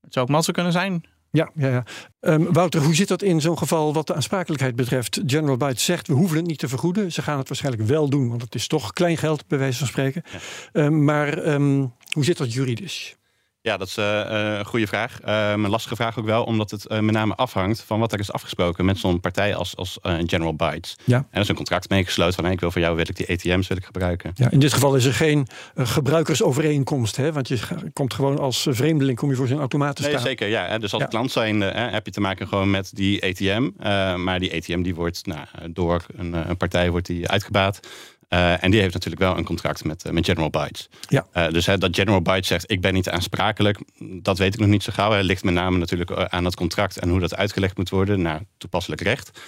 Het 0.00 0.12
zou 0.12 0.26
ook 0.26 0.32
mazzel 0.32 0.52
kunnen 0.52 0.72
zijn. 0.72 1.04
Ja, 1.30 1.50
ja, 1.54 1.68
ja. 1.68 1.84
Um, 2.20 2.52
Wouter, 2.52 2.82
hoe 2.82 2.94
zit 2.94 3.08
dat 3.08 3.22
in 3.22 3.40
zo'n 3.40 3.58
geval 3.58 3.92
wat 3.92 4.06
de 4.06 4.14
aansprakelijkheid 4.14 4.76
betreft? 4.76 5.20
General 5.26 5.56
Byte 5.56 5.80
zegt, 5.80 6.06
we 6.06 6.12
hoeven 6.12 6.36
het 6.36 6.46
niet 6.46 6.58
te 6.58 6.68
vergoeden. 6.68 7.12
Ze 7.12 7.22
gaan 7.22 7.38
het 7.38 7.48
waarschijnlijk 7.48 7.88
wel 7.88 8.08
doen, 8.08 8.28
want 8.28 8.42
het 8.42 8.54
is 8.54 8.66
toch 8.66 8.92
klein 8.92 9.16
geld, 9.16 9.46
bij 9.46 9.58
wijze 9.58 9.78
van 9.78 9.86
spreken. 9.86 10.22
Ja. 10.72 10.84
Um, 10.84 11.04
maar 11.04 11.46
um, 11.46 11.92
hoe 12.12 12.24
zit 12.24 12.36
dat 12.38 12.52
juridisch? 12.52 13.16
Ja, 13.68 13.76
dat 13.76 13.88
is 13.88 13.98
uh, 13.98 14.22
een 14.58 14.64
goede 14.64 14.86
vraag. 14.86 15.18
Uh, 15.26 15.50
een 15.50 15.68
lastige 15.68 15.96
vraag 15.96 16.18
ook 16.18 16.24
wel, 16.24 16.44
omdat 16.44 16.70
het 16.70 16.86
uh, 16.88 16.98
met 16.98 17.14
name 17.14 17.34
afhangt 17.34 17.82
van 17.86 18.00
wat 18.00 18.12
er 18.12 18.18
is 18.18 18.32
afgesproken 18.32 18.84
met 18.84 18.98
zo'n 18.98 19.20
partij 19.20 19.54
als, 19.54 19.76
als 19.76 19.98
General 20.02 20.54
Bytes. 20.54 20.96
Ja. 21.04 21.16
En 21.16 21.26
er 21.30 21.40
is 21.40 21.48
een 21.48 21.54
contract 21.54 21.88
meegesloten 21.88 22.34
van 22.34 22.44
hey, 22.44 22.52
ik 22.52 22.60
wil 22.60 22.70
voor 22.70 22.80
jou 22.80 22.96
wil 22.96 23.04
ik 23.08 23.16
die 23.16 23.28
ATM's 23.28 23.68
wil 23.68 23.76
ik 23.76 23.84
gebruiken. 23.84 24.30
Ja, 24.34 24.50
in 24.50 24.58
dit 24.58 24.72
geval 24.72 24.94
is 24.94 25.04
er 25.04 25.14
geen 25.14 25.46
gebruikersovereenkomst, 25.74 27.16
hè? 27.16 27.32
want 27.32 27.48
je 27.48 27.58
komt 27.92 28.14
gewoon 28.14 28.38
als 28.38 28.66
vreemdeling 28.70 29.18
kom 29.18 29.30
je 29.30 29.36
voor 29.36 29.46
zo'n 29.46 29.58
automaat 29.58 29.96
te 29.96 30.02
nee, 30.02 30.10
staan. 30.10 30.24
Zeker, 30.24 30.48
ja. 30.48 30.78
Dus 30.78 30.92
als 30.92 31.02
ja. 31.02 31.08
klant 31.08 31.30
zijn 31.30 31.60
heb 31.60 32.06
je 32.06 32.12
te 32.12 32.20
maken 32.20 32.48
gewoon 32.48 32.70
met 32.70 32.90
die 32.94 33.24
ATM. 33.24 33.70
maar 34.22 34.38
die 34.38 34.54
ATM 34.56 34.82
die 34.82 34.94
wordt 34.94 35.26
nou, 35.26 35.46
door 35.70 36.04
een, 36.16 36.48
een 36.48 36.56
partij 36.56 36.90
wordt 36.90 37.06
die 37.06 37.28
uitgebaat. 37.28 37.80
Uh, 38.28 38.64
en 38.64 38.70
die 38.70 38.80
heeft 38.80 38.94
natuurlijk 38.94 39.22
wel 39.22 39.36
een 39.36 39.44
contract 39.44 39.84
met, 39.84 40.06
uh, 40.06 40.12
met 40.12 40.24
General 40.24 40.50
Bytes. 40.50 40.88
Ja. 41.08 41.26
Uh, 41.34 41.48
dus 41.48 41.64
dat 41.64 41.88
General 41.90 42.22
Bytes 42.22 42.48
zegt, 42.48 42.70
ik 42.70 42.80
ben 42.80 42.94
niet 42.94 43.08
aansprakelijk, 43.08 43.78
dat 43.98 44.38
weet 44.38 44.54
ik 44.54 44.60
nog 44.60 44.68
niet 44.68 44.82
zo 44.82 44.92
gauw. 44.94 45.12
Het 45.12 45.24
ligt 45.24 45.44
met 45.44 45.54
name 45.54 45.78
natuurlijk 45.78 46.10
aan 46.12 46.44
het 46.44 46.56
contract 46.56 46.98
en 46.98 47.08
hoe 47.08 47.20
dat 47.20 47.36
uitgelegd 47.36 47.76
moet 47.76 47.88
worden 47.88 48.22
naar 48.22 48.42
toepasselijk 48.58 49.00
recht. 49.00 49.40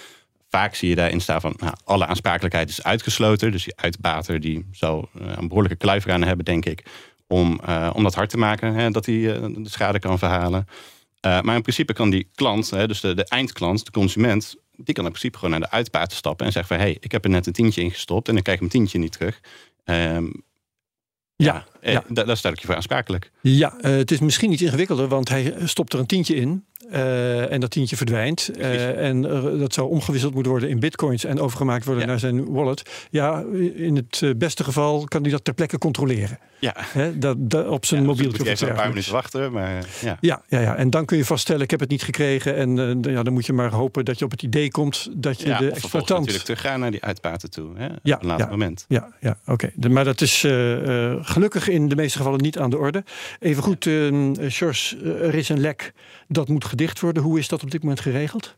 Vaak 0.49 0.75
zie 0.75 0.89
je 0.89 0.95
daarin 0.95 1.21
staan 1.21 1.41
van, 1.41 1.53
nou, 1.57 1.73
alle 1.83 2.05
aansprakelijkheid 2.05 2.69
is 2.69 2.83
uitgesloten. 2.83 3.51
Dus 3.51 3.63
die 3.63 3.75
uitbater 3.75 4.39
die 4.39 4.65
zou 4.71 5.05
een 5.13 5.47
behoorlijke 5.47 5.77
kluiver 5.77 6.11
aan 6.11 6.23
hebben, 6.23 6.45
denk 6.45 6.65
ik, 6.65 6.85
om, 7.27 7.59
om 7.93 8.03
dat 8.03 8.15
hard 8.15 8.29
te 8.29 8.37
maken, 8.37 8.73
hè, 8.73 8.89
dat 8.89 9.05
hij 9.05 9.15
de 9.15 9.61
schade 9.63 9.99
kan 9.99 10.19
verhalen. 10.19 10.67
maar 11.21 11.55
in 11.55 11.61
principe 11.61 11.93
kan 11.93 12.09
die 12.09 12.27
klant, 12.35 12.69
hè, 12.69 12.87
dus 12.87 12.99
de, 12.99 13.13
de 13.13 13.25
eindklant, 13.25 13.85
de 13.85 13.91
consument, 13.91 14.55
die 14.83 14.93
kan 14.93 15.05
in 15.05 15.09
principe 15.09 15.37
gewoon 15.37 15.59
naar 15.59 15.69
de 15.69 15.75
uitbater 15.75 16.17
stappen 16.17 16.45
en 16.45 16.51
zeggen 16.51 16.75
van 16.75 16.85
hé, 16.85 16.91
hey, 16.91 16.97
ik 17.01 17.11
heb 17.11 17.23
er 17.23 17.29
net 17.29 17.47
een 17.47 17.53
tientje 17.53 17.81
in 17.81 17.91
gestopt 17.91 18.27
en 18.27 18.37
ik 18.37 18.43
krijg 18.43 18.59
mijn 18.59 18.71
tientje 18.71 18.97
niet 18.97 19.11
terug. 19.11 19.39
Um, 19.85 20.43
ja, 21.35 21.65
ja, 21.81 21.91
ja. 21.91 22.03
Daar, 22.07 22.25
daar 22.25 22.37
stel 22.37 22.51
ik 22.51 22.59
je 22.59 22.65
voor 22.65 22.75
aansprakelijk. 22.75 23.31
Ja, 23.41 23.73
uh, 23.77 23.81
het 23.81 24.11
is 24.11 24.19
misschien 24.19 24.51
iets 24.51 24.61
ingewikkelder, 24.61 25.07
want 25.07 25.29
hij 25.29 25.55
stopt 25.63 25.93
er 25.93 25.99
een 25.99 26.05
tientje 26.05 26.35
in. 26.35 26.65
Uh, 26.93 27.51
en 27.51 27.59
dat 27.59 27.71
tientje 27.71 27.95
verdwijnt. 27.95 28.49
Uh, 28.57 29.07
en 29.07 29.21
dat 29.59 29.73
zou 29.73 29.89
omgewisseld 29.89 30.33
moeten 30.33 30.51
worden 30.51 30.69
in 30.69 30.79
bitcoins 30.79 31.23
en 31.23 31.39
overgemaakt 31.39 31.85
worden 31.85 32.03
ja. 32.03 32.09
naar 32.09 32.19
zijn 32.19 32.51
wallet. 32.51 32.89
Ja, 33.09 33.43
in 33.75 33.95
het 33.95 34.37
beste 34.37 34.63
geval 34.63 35.03
kan 35.03 35.21
hij 35.21 35.31
dat 35.31 35.43
ter 35.43 35.53
plekke 35.53 35.77
controleren. 35.77 36.39
Ja. 36.59 36.73
Hè, 36.77 37.17
dat, 37.17 37.35
dat, 37.39 37.67
op 37.67 37.85
zijn 37.85 38.01
ja, 38.01 38.07
mobieltje. 38.07 38.49
Even 38.49 38.69
een 38.69 38.75
paar 38.75 38.89
minuten 38.89 39.11
wachten. 39.11 39.51
Maar, 39.51 39.85
ja. 40.01 40.17
Ja, 40.21 40.41
ja, 40.47 40.59
ja, 40.59 40.75
en 40.75 40.89
dan 40.89 41.05
kun 41.05 41.17
je 41.17 41.25
vaststellen, 41.25 41.61
ik 41.61 41.71
heb 41.71 41.79
het 41.79 41.89
niet 41.89 42.03
gekregen. 42.03 42.55
En 42.55 42.77
uh, 42.77 43.13
ja, 43.13 43.23
dan 43.23 43.33
moet 43.33 43.45
je 43.45 43.53
maar 43.53 43.71
hopen 43.71 44.05
dat 44.05 44.19
je 44.19 44.25
op 44.25 44.31
het 44.31 44.43
idee 44.43 44.71
komt 44.71 45.09
dat 45.13 45.41
je 45.41 45.47
ja, 45.47 45.57
de 45.57 45.71
exploitant... 45.71 46.19
natuurlijk 46.19 46.45
teruggaan 46.45 46.79
naar 46.79 46.91
die 46.91 47.03
uitbaten 47.03 47.49
toe. 47.49 47.77
Hè, 47.77 47.87
ja, 48.03 48.15
op 48.15 48.21
een 48.21 48.27
later 48.27 48.45
ja, 48.45 48.51
moment. 48.51 48.85
Ja, 48.87 49.07
ja 49.19 49.37
oké. 49.45 49.71
Okay. 49.77 49.91
Maar 49.91 50.03
dat 50.03 50.21
is 50.21 50.39
gelukkig 51.21 51.67
in 51.67 51.89
de 51.89 51.95
meeste 51.95 52.17
gevallen 52.17 52.41
niet 52.41 52.59
aan 52.59 52.69
de 52.69 52.77
orde. 52.77 53.03
Even 53.39 53.63
goed, 53.63 53.85
uh, 53.85 54.49
Sjors, 54.49 54.95
er 55.03 55.35
is 55.35 55.49
een 55.49 55.59
lek 55.59 55.93
dat 56.27 56.47
moet 56.47 56.65
worden. 56.89 57.23
Hoe 57.23 57.39
is 57.39 57.47
dat 57.47 57.63
op 57.63 57.71
dit 57.71 57.81
moment 57.81 57.99
geregeld? 57.99 58.55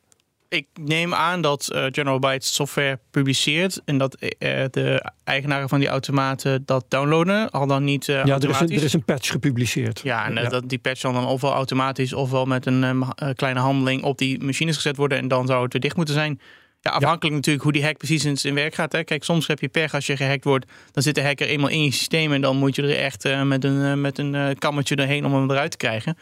Ik 0.54 0.68
neem 0.82 1.14
aan 1.14 1.42
dat 1.42 1.70
uh, 1.74 1.86
General 1.92 2.20
Bytes 2.20 2.56
software 2.56 3.00
publiceert 3.12 3.82
en 3.86 3.98
dat 3.98 4.18
uh, 4.22 4.30
de 4.72 5.12
eigenaren 5.24 5.70
van 5.70 5.80
die 5.80 5.88
automaten 5.88 6.66
dat 6.66 6.86
downloaden, 6.88 7.50
al 7.50 7.68
dan 7.68 7.84
niet 7.84 8.08
uh, 8.08 8.26
Ja, 8.26 8.40
er 8.40 8.50
is, 8.50 8.60
een, 8.60 8.70
er 8.70 8.84
is 8.84 8.94
een 8.94 9.04
patch 9.04 9.30
gepubliceerd. 9.30 10.02
Ja, 10.04 10.26
en 10.26 10.34
ja. 10.34 10.50
dat 10.50 10.70
die 10.70 10.78
patch 10.78 11.00
zal 11.00 11.14
dan 11.14 11.26
ofwel 11.26 11.54
automatisch 11.54 12.14
ofwel 12.14 12.46
met 12.46 12.66
een 12.66 13.06
kleine 13.36 13.60
handeling 13.60 14.04
op 14.04 14.18
die 14.18 14.44
machines 14.44 14.76
gezet 14.76 14.98
worden 14.98 15.18
en 15.18 15.28
dan 15.28 15.48
zou 15.48 15.64
het 15.64 15.74
weer 15.74 15.82
dicht 15.82 15.96
moeten 15.96 16.14
zijn. 16.14 16.40
Ja, 16.82 16.92
afhankelijk 16.92 17.24
ja. 17.24 17.36
natuurlijk 17.36 17.64
hoe 17.64 17.74
die 17.74 17.84
hack 17.84 17.98
precies 17.98 18.46
in 18.46 18.56
werk 18.56 18.76
gaat. 18.76 18.92
Hè. 18.92 19.04
Kijk, 19.04 19.24
soms 19.24 19.48
heb 19.48 19.60
je 19.60 19.68
pech 19.68 19.94
als 19.94 20.06
je 20.06 20.18
gehackt 20.18 20.44
wordt. 20.44 20.66
Dan 20.92 21.04
zit 21.04 21.16
de 21.16 21.24
hacker 21.24 21.48
eenmaal 21.48 21.70
in 21.70 21.84
je 21.84 21.92
systeem 21.92 22.34
en 22.34 22.42
dan 22.42 22.58
moet 22.58 22.76
je 22.76 22.82
er 22.82 22.98
echt 22.98 23.44
met 23.44 23.64
een, 23.64 24.02
met 24.02 24.18
een 24.18 24.58
kammetje 24.58 24.96
doorheen 24.96 25.26
om 25.26 25.34
hem 25.34 25.52
eruit 25.52 25.72
te 25.72 25.78
krijgen. 25.78 26.18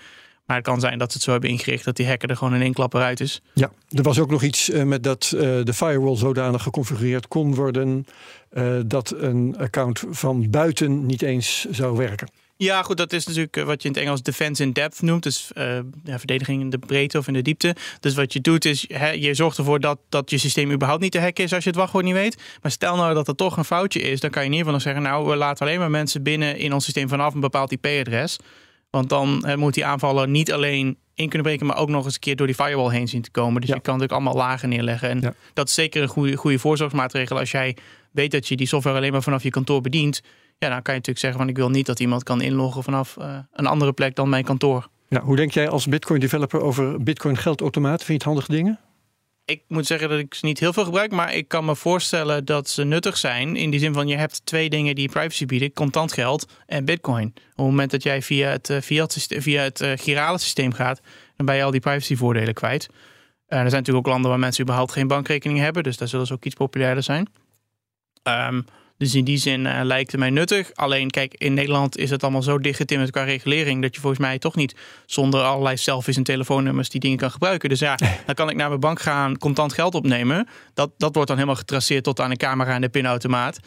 Maar 0.45 0.59
het 0.59 0.65
kan 0.65 0.79
zijn 0.79 0.97
dat 0.97 1.11
ze 1.11 1.17
het 1.17 1.25
zo 1.25 1.31
hebben 1.31 1.49
ingericht 1.49 1.85
dat 1.85 1.95
die 1.95 2.07
hacker 2.07 2.29
er 2.29 2.37
gewoon 2.37 2.55
in 2.55 2.61
één 2.61 2.73
klap 2.73 2.93
eruit 2.93 3.19
is. 3.19 3.41
Ja, 3.53 3.71
er 3.89 4.03
was 4.03 4.19
ook 4.19 4.29
nog 4.29 4.43
iets 4.43 4.69
uh, 4.69 4.83
met 4.83 5.03
dat 5.03 5.31
uh, 5.35 5.41
de 5.41 5.73
firewall 5.73 6.15
zodanig 6.15 6.63
geconfigureerd 6.63 7.27
kon 7.27 7.55
worden 7.55 8.05
uh, 8.53 8.79
dat 8.85 9.13
een 9.17 9.55
account 9.57 10.03
van 10.09 10.49
buiten 10.49 11.05
niet 11.05 11.21
eens 11.21 11.65
zou 11.69 11.97
werken. 11.97 12.29
Ja, 12.57 12.83
goed, 12.83 12.97
dat 12.97 13.13
is 13.13 13.25
natuurlijk 13.25 13.55
wat 13.55 13.81
je 13.81 13.87
in 13.87 13.93
het 13.93 14.03
Engels 14.03 14.21
defense 14.21 14.63
in 14.63 14.71
depth 14.71 15.01
noemt. 15.01 15.23
Dus 15.23 15.51
ja, 16.03 16.17
verdediging 16.17 16.61
in 16.61 16.69
de 16.69 16.77
breedte 16.77 17.17
of 17.17 17.27
in 17.27 17.33
de 17.33 17.41
diepte. 17.41 17.75
Dus 17.99 18.13
wat 18.13 18.33
je 18.33 18.41
doet 18.41 18.65
is, 18.65 18.85
je 19.15 19.33
zorgt 19.33 19.57
ervoor 19.57 19.79
dat, 19.79 19.99
dat 20.09 20.29
je 20.29 20.37
systeem 20.37 20.71
überhaupt 20.71 21.01
niet 21.01 21.11
te 21.11 21.19
hacken 21.19 21.43
is 21.43 21.53
als 21.53 21.63
je 21.63 21.69
het 21.69 21.79
wachtwoord 21.79 22.05
niet 22.05 22.13
weet. 22.13 22.37
Maar 22.61 22.71
stel 22.71 22.95
nou 22.95 23.13
dat 23.13 23.27
er 23.27 23.35
toch 23.35 23.57
een 23.57 23.65
foutje 23.65 24.01
is, 24.01 24.19
dan 24.19 24.29
kan 24.29 24.41
je 24.41 24.47
in 24.47 24.55
ieder 24.55 24.73
geval 24.73 24.73
nog 24.73 24.95
zeggen, 24.95 25.11
nou, 25.11 25.29
we 25.29 25.35
laten 25.35 25.65
alleen 25.65 25.79
maar 25.79 25.89
mensen 25.89 26.23
binnen 26.23 26.57
in 26.57 26.73
ons 26.73 26.83
systeem 26.83 27.09
vanaf 27.09 27.33
een 27.33 27.39
bepaald 27.39 27.71
IP-adres. 27.71 28.37
Want 28.91 29.09
dan 29.09 29.43
uh, 29.47 29.55
moet 29.55 29.73
die 29.73 29.85
aanvaller 29.85 30.27
niet 30.27 30.51
alleen 30.51 30.97
in 31.13 31.29
kunnen 31.29 31.47
breken, 31.47 31.65
maar 31.65 31.77
ook 31.77 31.89
nog 31.89 32.05
eens 32.05 32.13
een 32.13 32.19
keer 32.19 32.35
door 32.35 32.47
die 32.47 32.55
firewall 32.55 32.91
heen 32.91 33.07
zien 33.07 33.21
te 33.21 33.31
komen. 33.31 33.61
Dus 33.61 33.69
ja. 33.69 33.75
je 33.75 33.81
kan 33.81 33.97
natuurlijk 33.97 34.21
allemaal 34.21 34.47
lagen 34.47 34.69
neerleggen. 34.69 35.09
En 35.09 35.19
ja. 35.21 35.33
dat 35.53 35.67
is 35.67 35.73
zeker 35.73 36.01
een 36.01 36.07
goede, 36.07 36.35
goede 36.35 36.59
voorzorgsmaatregel. 36.59 37.39
Als 37.39 37.51
jij 37.51 37.77
weet 38.11 38.31
dat 38.31 38.47
je 38.47 38.55
die 38.55 38.67
software 38.67 38.97
alleen 38.97 39.11
maar 39.11 39.23
vanaf 39.23 39.43
je 39.43 39.49
kantoor 39.49 39.81
bedient, 39.81 40.21
ja, 40.57 40.69
dan 40.69 40.81
kan 40.81 40.93
je 40.93 40.99
natuurlijk 40.99 41.19
zeggen 41.19 41.39
van 41.39 41.49
ik 41.49 41.57
wil 41.57 41.69
niet 41.69 41.85
dat 41.85 41.99
iemand 41.99 42.23
kan 42.23 42.41
inloggen 42.41 42.83
vanaf 42.83 43.15
uh, 43.19 43.37
een 43.53 43.65
andere 43.65 43.93
plek 43.93 44.15
dan 44.15 44.29
mijn 44.29 44.43
kantoor. 44.43 44.87
Ja, 45.07 45.21
hoe 45.21 45.35
denk 45.35 45.51
jij 45.51 45.69
als 45.69 45.87
Bitcoin 45.87 46.19
developer 46.19 46.61
over 46.61 47.03
Bitcoin 47.03 47.37
geldautomaten? 47.37 48.05
Vind 48.05 48.07
je 48.07 48.13
het 48.13 48.23
handige 48.23 48.51
dingen? 48.51 48.79
Ik 49.45 49.63
moet 49.67 49.85
zeggen 49.85 50.09
dat 50.09 50.19
ik 50.19 50.33
ze 50.33 50.45
niet 50.45 50.59
heel 50.59 50.73
veel 50.73 50.83
gebruik, 50.83 51.11
maar 51.11 51.33
ik 51.33 51.47
kan 51.47 51.65
me 51.65 51.75
voorstellen 51.75 52.45
dat 52.45 52.69
ze 52.69 52.83
nuttig 52.83 53.17
zijn. 53.17 53.55
In 53.55 53.69
die 53.69 53.79
zin 53.79 53.93
van 53.93 54.07
je 54.07 54.15
hebt 54.15 54.45
twee 54.45 54.69
dingen 54.69 54.95
die 54.95 55.09
privacy 55.09 55.45
bieden: 55.45 55.73
contant 55.73 56.13
geld 56.13 56.45
en 56.65 56.85
bitcoin. 56.85 57.27
Op 57.27 57.35
het 57.55 57.65
moment 57.65 57.91
dat 57.91 58.03
jij 58.03 58.21
via 58.21 58.49
het, 58.49 58.83
systeem, 59.11 59.41
via 59.41 59.61
het 59.61 59.81
uh, 59.81 59.91
girale 59.95 60.37
systeem 60.37 60.73
gaat, 60.73 61.01
dan 61.35 61.45
ben 61.45 61.55
je 61.55 61.63
al 61.63 61.71
die 61.71 61.79
privacyvoordelen 61.79 62.53
kwijt. 62.53 62.87
Uh, 62.89 62.95
er 63.47 63.69
zijn 63.69 63.71
natuurlijk 63.71 64.07
ook 64.07 64.13
landen 64.13 64.29
waar 64.29 64.39
mensen 64.39 64.63
überhaupt 64.63 64.91
geen 64.91 65.07
bankrekening 65.07 65.59
hebben, 65.59 65.83
dus 65.83 65.97
daar 65.97 66.07
zullen 66.07 66.27
ze 66.27 66.33
ook 66.33 66.45
iets 66.45 66.55
populairder 66.55 67.03
zijn. 67.03 67.27
Um, 68.23 68.65
dus 69.01 69.15
in 69.15 69.23
die 69.23 69.37
zin 69.37 69.65
uh, 69.65 69.79
lijkt 69.83 70.11
het 70.11 70.19
mij 70.19 70.29
nuttig. 70.29 70.71
Alleen 70.73 71.09
kijk, 71.09 71.33
in 71.37 71.53
Nederland 71.53 71.97
is 71.97 72.09
het 72.09 72.23
allemaal 72.23 72.43
zo 72.43 72.59
dichtgetimmerd 72.59 73.11
qua 73.11 73.23
regulering... 73.23 73.81
dat 73.81 73.95
je 73.95 74.01
volgens 74.01 74.21
mij 74.21 74.39
toch 74.39 74.55
niet 74.55 74.75
zonder 75.05 75.41
allerlei 75.41 75.77
selfies 75.77 76.17
en 76.17 76.23
telefoonnummers 76.23 76.89
die 76.89 76.99
dingen 76.99 77.17
kan 77.17 77.31
gebruiken. 77.31 77.69
Dus 77.69 77.79
ja, 77.79 77.95
dan 78.25 78.35
kan 78.35 78.49
ik 78.49 78.55
naar 78.55 78.67
mijn 78.67 78.79
bank 78.79 79.01
gaan, 79.01 79.37
contant 79.37 79.73
geld 79.73 79.95
opnemen. 79.95 80.47
Dat, 80.73 80.91
dat 80.97 81.13
wordt 81.13 81.27
dan 81.27 81.37
helemaal 81.37 81.59
getraceerd 81.59 82.03
tot 82.03 82.19
aan 82.19 82.29
de 82.29 82.37
camera 82.37 82.73
en 82.73 82.81
de 82.81 82.89
pinautomaat. 82.89 83.59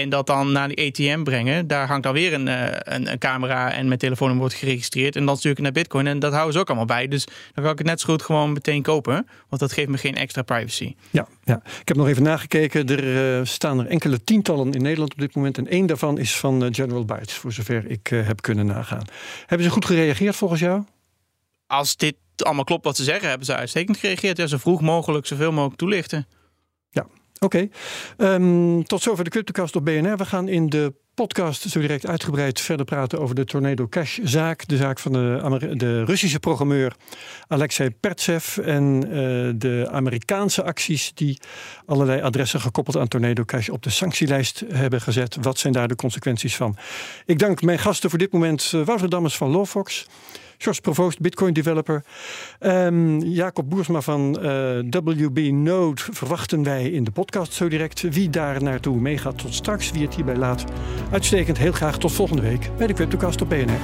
En 0.00 0.08
dat 0.08 0.26
dan 0.26 0.52
naar 0.52 0.68
die 0.68 0.86
ATM 0.86 1.22
brengen. 1.22 1.66
Daar 1.66 1.86
hangt 1.86 2.02
dan 2.02 2.12
weer 2.12 2.32
een, 2.32 2.46
een, 2.94 3.10
een 3.10 3.18
camera 3.18 3.72
en 3.72 3.86
mijn 3.86 3.98
telefoonnummer 3.98 4.48
wordt 4.48 4.60
geregistreerd. 4.60 5.16
En 5.16 5.26
dan 5.26 5.36
stuur 5.36 5.50
ik 5.50 5.56
het 5.56 5.64
naar 5.64 5.74
Bitcoin. 5.74 6.06
En 6.06 6.18
dat 6.18 6.32
houden 6.32 6.52
ze 6.52 6.58
ook 6.58 6.68
allemaal 6.68 6.86
bij. 6.86 7.08
Dus 7.08 7.24
dan 7.24 7.64
kan 7.64 7.72
ik 7.72 7.78
het 7.78 7.86
net 7.86 8.00
zo 8.00 8.06
goed 8.06 8.22
gewoon 8.22 8.52
meteen 8.52 8.82
kopen. 8.82 9.28
Want 9.48 9.60
dat 9.60 9.72
geeft 9.72 9.88
me 9.88 9.98
geen 9.98 10.14
extra 10.14 10.42
privacy. 10.42 10.94
Ja, 11.10 11.26
ja. 11.44 11.62
ik 11.80 11.88
heb 11.88 11.96
nog 11.96 12.08
even 12.08 12.22
nagekeken. 12.22 12.86
Er 12.86 13.38
uh, 13.38 13.44
staan 13.44 13.78
er 13.78 13.86
enkele 13.86 14.24
tientallen 14.24 14.72
in 14.72 14.82
Nederland 14.82 15.12
op 15.12 15.18
dit 15.18 15.34
moment. 15.34 15.58
En 15.58 15.68
één 15.68 15.86
daarvan 15.86 16.18
is 16.18 16.36
van 16.36 16.64
uh, 16.64 16.68
General 16.72 17.04
Bytes, 17.04 17.34
voor 17.34 17.52
zover 17.52 17.90
ik 17.90 18.10
uh, 18.10 18.26
heb 18.26 18.42
kunnen 18.42 18.66
nagaan. 18.66 19.04
Hebben 19.46 19.66
ze 19.66 19.72
goed 19.72 19.84
gereageerd 19.84 20.36
volgens 20.36 20.60
jou? 20.60 20.84
Als 21.66 21.96
dit 21.96 22.16
allemaal 22.36 22.64
klopt 22.64 22.84
wat 22.84 22.96
ze 22.96 23.04
zeggen, 23.04 23.28
hebben 23.28 23.46
ze 23.46 23.54
uitstekend 23.54 23.96
gereageerd. 23.96 24.36
Ja, 24.36 24.46
zo 24.46 24.56
vroeg 24.56 24.80
mogelijk, 24.80 25.26
zoveel 25.26 25.52
mogelijk 25.52 25.78
toelichten. 25.78 26.26
Ja, 26.90 27.06
Oké, 27.44 27.68
okay. 28.16 28.34
um, 28.34 28.84
tot 28.84 29.02
zover 29.02 29.24
de 29.24 29.30
CryptoCast 29.30 29.76
op 29.76 29.84
BNR. 29.84 30.16
We 30.16 30.24
gaan 30.24 30.48
in 30.48 30.68
de 30.68 30.92
podcast 31.14 31.62
zo 31.70 31.80
direct 31.80 32.06
uitgebreid 32.06 32.60
verder 32.60 32.86
praten 32.86 33.20
over 33.20 33.34
de 33.34 33.44
Tornado 33.44 33.88
Cash 33.88 34.18
zaak. 34.22 34.66
De 34.68 34.76
zaak 34.76 34.98
van 34.98 35.12
de, 35.12 35.70
de 35.76 36.04
Russische 36.04 36.38
programmeur 36.38 36.96
Alexei 37.46 37.90
Pertsev. 37.90 38.58
En 38.58 39.04
uh, 39.06 39.12
de 39.56 39.88
Amerikaanse 39.90 40.64
acties 40.64 41.12
die 41.14 41.40
allerlei 41.86 42.20
adressen 42.20 42.60
gekoppeld 42.60 42.96
aan 42.96 43.08
Tornado 43.08 43.44
Cash 43.44 43.68
op 43.68 43.82
de 43.82 43.90
sanctielijst 43.90 44.64
hebben 44.68 45.00
gezet. 45.00 45.36
Wat 45.40 45.58
zijn 45.58 45.72
daar 45.72 45.88
de 45.88 45.96
consequenties 45.96 46.56
van? 46.56 46.76
Ik 47.26 47.38
dank 47.38 47.62
mijn 47.62 47.78
gasten 47.78 48.10
voor 48.10 48.18
dit 48.18 48.32
moment. 48.32 48.72
Uh, 48.74 48.84
Wouter 48.84 49.08
Dammers 49.08 49.36
van 49.36 49.50
Lawfox. 49.50 50.06
George 50.64 50.80
Provoost, 50.80 51.20
Bitcoin 51.20 51.52
developer. 51.52 52.04
Ehm, 52.58 53.18
Jacob 53.18 53.68
Boersma 53.68 54.00
van 54.00 54.38
uh, 54.42 54.78
WB 55.02 55.50
Node 55.52 56.02
verwachten 56.10 56.62
wij 56.62 56.90
in 56.90 57.04
de 57.04 57.10
podcast 57.10 57.52
zo 57.52 57.68
direct. 57.68 58.00
Wie 58.00 58.30
daar 58.30 58.62
naartoe 58.62 59.00
meegaat 59.00 59.38
tot 59.38 59.54
straks, 59.54 59.90
wie 59.90 60.02
het 60.02 60.14
hierbij 60.14 60.36
laat. 60.36 60.64
Uitstekend, 61.12 61.58
heel 61.58 61.72
graag 61.72 61.98
tot 61.98 62.12
volgende 62.12 62.42
week 62.42 62.70
bij 62.76 62.86
de 62.86 62.92
CryptoCast 62.92 63.40
op 63.40 63.48
BNR. 63.48 63.78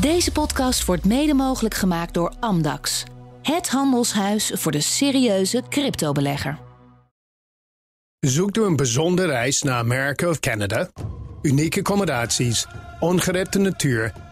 Deze 0.00 0.32
podcast 0.32 0.84
wordt 0.84 1.04
mede 1.04 1.34
mogelijk 1.34 1.74
gemaakt 1.74 2.14
door 2.14 2.32
Amdax. 2.40 3.04
Het 3.42 3.68
handelshuis 3.68 4.52
voor 4.54 4.72
de 4.72 4.80
serieuze 4.80 5.62
cryptobelegger. 5.68 6.58
Zoekt 8.20 8.56
u 8.56 8.62
een 8.62 8.76
bijzondere 8.76 9.28
reis 9.28 9.62
naar 9.62 9.78
Amerika 9.78 10.28
of 10.28 10.40
Canada? 10.40 10.90
Unieke 11.42 11.78
accommodaties, 11.78 12.66
ongerepte 13.00 13.58
natuur 13.58 14.12